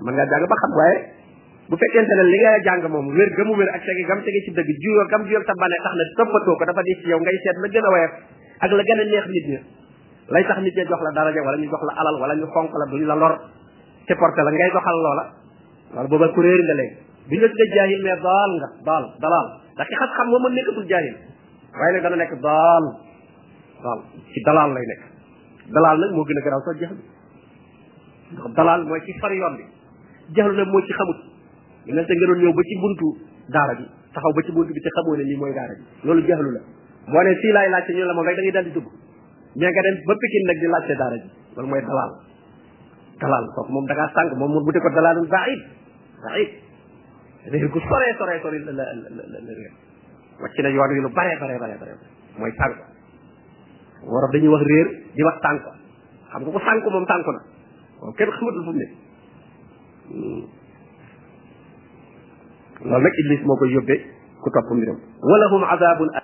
waaw 0.00 0.04
mën 0.06 0.14
ngaa 0.16 0.28
jàng 0.32 0.44
ba 0.48 0.56
xam 0.62 0.72
waaye 0.80 0.96
bu 1.68 1.76
fekkente 1.84 2.12
ne 2.20 2.24
li 2.30 2.38
nga 2.40 2.58
jàng 2.66 2.80
moom 2.94 3.06
wér 3.16 3.30
gamu 3.36 3.52
wér 3.60 3.68
ak 3.76 3.82
tege 3.84 4.08
gam 4.08 4.20
tege 4.24 4.40
ci 4.44 4.50
dëgg 4.56 4.70
juyoo 4.84 5.04
gam 5.12 5.22
juyoo 5.28 5.44
sa 5.44 5.52
bànneex 5.60 5.82
tax 5.84 5.94
na 6.00 6.04
toppatoo 6.16 6.56
ko 6.56 6.64
dafa 6.64 6.82
di 6.82 6.94
ci 7.02 7.08
yow 7.12 7.20
ngay 7.20 7.36
seet 7.44 7.56
la 7.62 7.68
gën 7.68 7.84
ak 8.64 8.70
la 8.72 8.82
gën 8.88 9.00
a 9.00 9.04
neex 9.04 9.64
lay 10.30 10.44
tax 10.48 10.60
nit 10.62 10.74
ña 10.74 10.84
jox 10.88 11.00
la 11.02 11.10
daraja 11.14 11.40
wala 11.44 11.58
ñu 11.58 11.68
jox 11.68 11.82
la 11.84 12.00
alal 12.00 12.14
wala 12.20 12.34
ñu 12.34 12.46
fonk 12.54 12.70
la 12.72 12.86
ñu 12.90 13.04
la 13.06 13.14
lor 13.14 13.38
te 14.06 14.14
porté 14.16 14.42
la 14.42 14.50
ngay 14.50 14.70
doxal 14.72 14.92
loola 15.04 15.28
loolu 15.94 16.08
booba 16.12 16.28
kuréer 16.32 16.60
nga 16.64 16.74
léegi 16.74 16.94
duñ 17.28 17.40
la 17.44 17.48
tuddee 17.48 17.72
jaahil 17.74 18.02
mais 18.06 18.20
daal 18.24 18.50
nga 18.56 18.68
daal 18.86 19.04
dalaal 19.20 19.46
ndax 19.74 19.86
ki 19.90 19.94
xam-xam 20.00 20.26
moom 20.32 20.42
mën 20.48 20.54
nekkatul 20.56 20.86
jaahil 20.88 21.16
waaye 21.76 21.92
nag 21.96 22.02
dana 22.04 22.16
nekk 22.16 22.32
daal 22.40 22.84
daal 23.84 24.00
ci 24.32 24.40
dalaal 24.48 24.70
lay 24.72 24.84
nekk 24.90 25.02
dalaal 25.76 25.96
nag 26.00 26.10
moo 26.16 26.24
gën 26.24 26.38
a 26.38 26.40
garaaw 26.44 26.62
sax 26.66 26.76
jaxlu 26.80 27.00
dalaal 28.56 28.80
mooy 28.88 29.00
ci 29.04 29.12
fari 29.20 29.36
yoon 29.38 29.54
bi 29.58 29.64
jaxlu 30.34 30.54
la 30.56 30.64
moo 30.64 30.80
ci 30.86 30.92
xamut 30.98 31.18
li 31.84 31.92
nga 31.92 32.04
te 32.04 32.12
nga 32.14 32.34
ñëw 32.40 32.52
ba 32.56 32.62
ci 32.68 32.74
buntu 32.80 33.08
daara 33.52 33.72
bi 33.78 33.84
taxaw 34.14 34.32
ba 34.36 34.40
ci 34.42 34.52
buntu 34.56 34.72
bi 34.72 34.80
te 34.80 34.88
xamoo 34.96 35.16
ne 35.18 35.22
lii 35.28 35.36
mooy 35.36 35.52
daara 35.52 35.72
bi 35.78 35.84
loolu 36.04 36.20
jaxlu 36.26 36.50
la 36.56 36.60
moo 37.12 37.22
ne 37.24 37.30
fii 37.40 37.52
laay 37.56 37.68
laajte 37.72 37.90
ñu 37.92 38.04
la 38.08 38.14
moom 38.14 38.26
rek 38.26 38.36
da 38.36 38.42
ngay 38.42 38.52
daal 38.56 38.64
di 38.64 38.72
dugg 38.72 39.03
mais 39.56 39.70
nga 39.74 39.82
dem 39.82 39.94
ba 40.06 40.14
pikin 40.18 40.42
nag 40.50 40.58
di 40.58 40.66
laajte 40.66 40.94
daara 40.98 41.16
ji 41.22 41.28
loolu 41.54 41.68
mooy 41.70 41.82
dalal 41.86 42.10
dalal 43.22 43.44
kooku 43.54 43.70
moom 43.70 43.86
da 43.86 43.94
ngaa 43.94 44.12
sànq 44.14 44.30
moom 44.38 44.50
mu 44.50 44.60
budde 44.66 44.80
ko 44.82 44.90
sore 47.78 48.08
sore 48.18 48.32
sore 48.42 48.56
la 48.66 48.72
la 48.72 48.84
la 49.14 49.22
la 49.30 49.52
réer 49.54 49.72
wàcc 50.42 50.56
na 50.58 50.68
yoon 50.74 50.90
wi 50.94 51.00
lu 51.00 51.08
bare 51.14 51.38
bare 51.38 51.54
bare 51.58 51.74
bare 51.78 51.92
mooy 52.38 52.50
sànq 52.58 52.74
warab 54.10 54.30
dañuy 54.34 54.50
wax 54.50 54.62
réer 54.66 54.86
di 55.14 55.22
wax 55.22 55.38
sànq 55.40 55.62
xam 56.32 56.40
nga 56.42 56.50
ko 56.50 56.58
sànq 56.58 56.84
moom 56.90 57.06
sànq 57.06 57.24
na 57.26 58.12
kenn 58.16 58.30
fu 58.38 58.44
ne 58.50 58.86
iblis 63.20 63.40
ku 63.42 64.48
wala 65.30 65.46
hum 65.50 65.62
azabun 65.62 66.14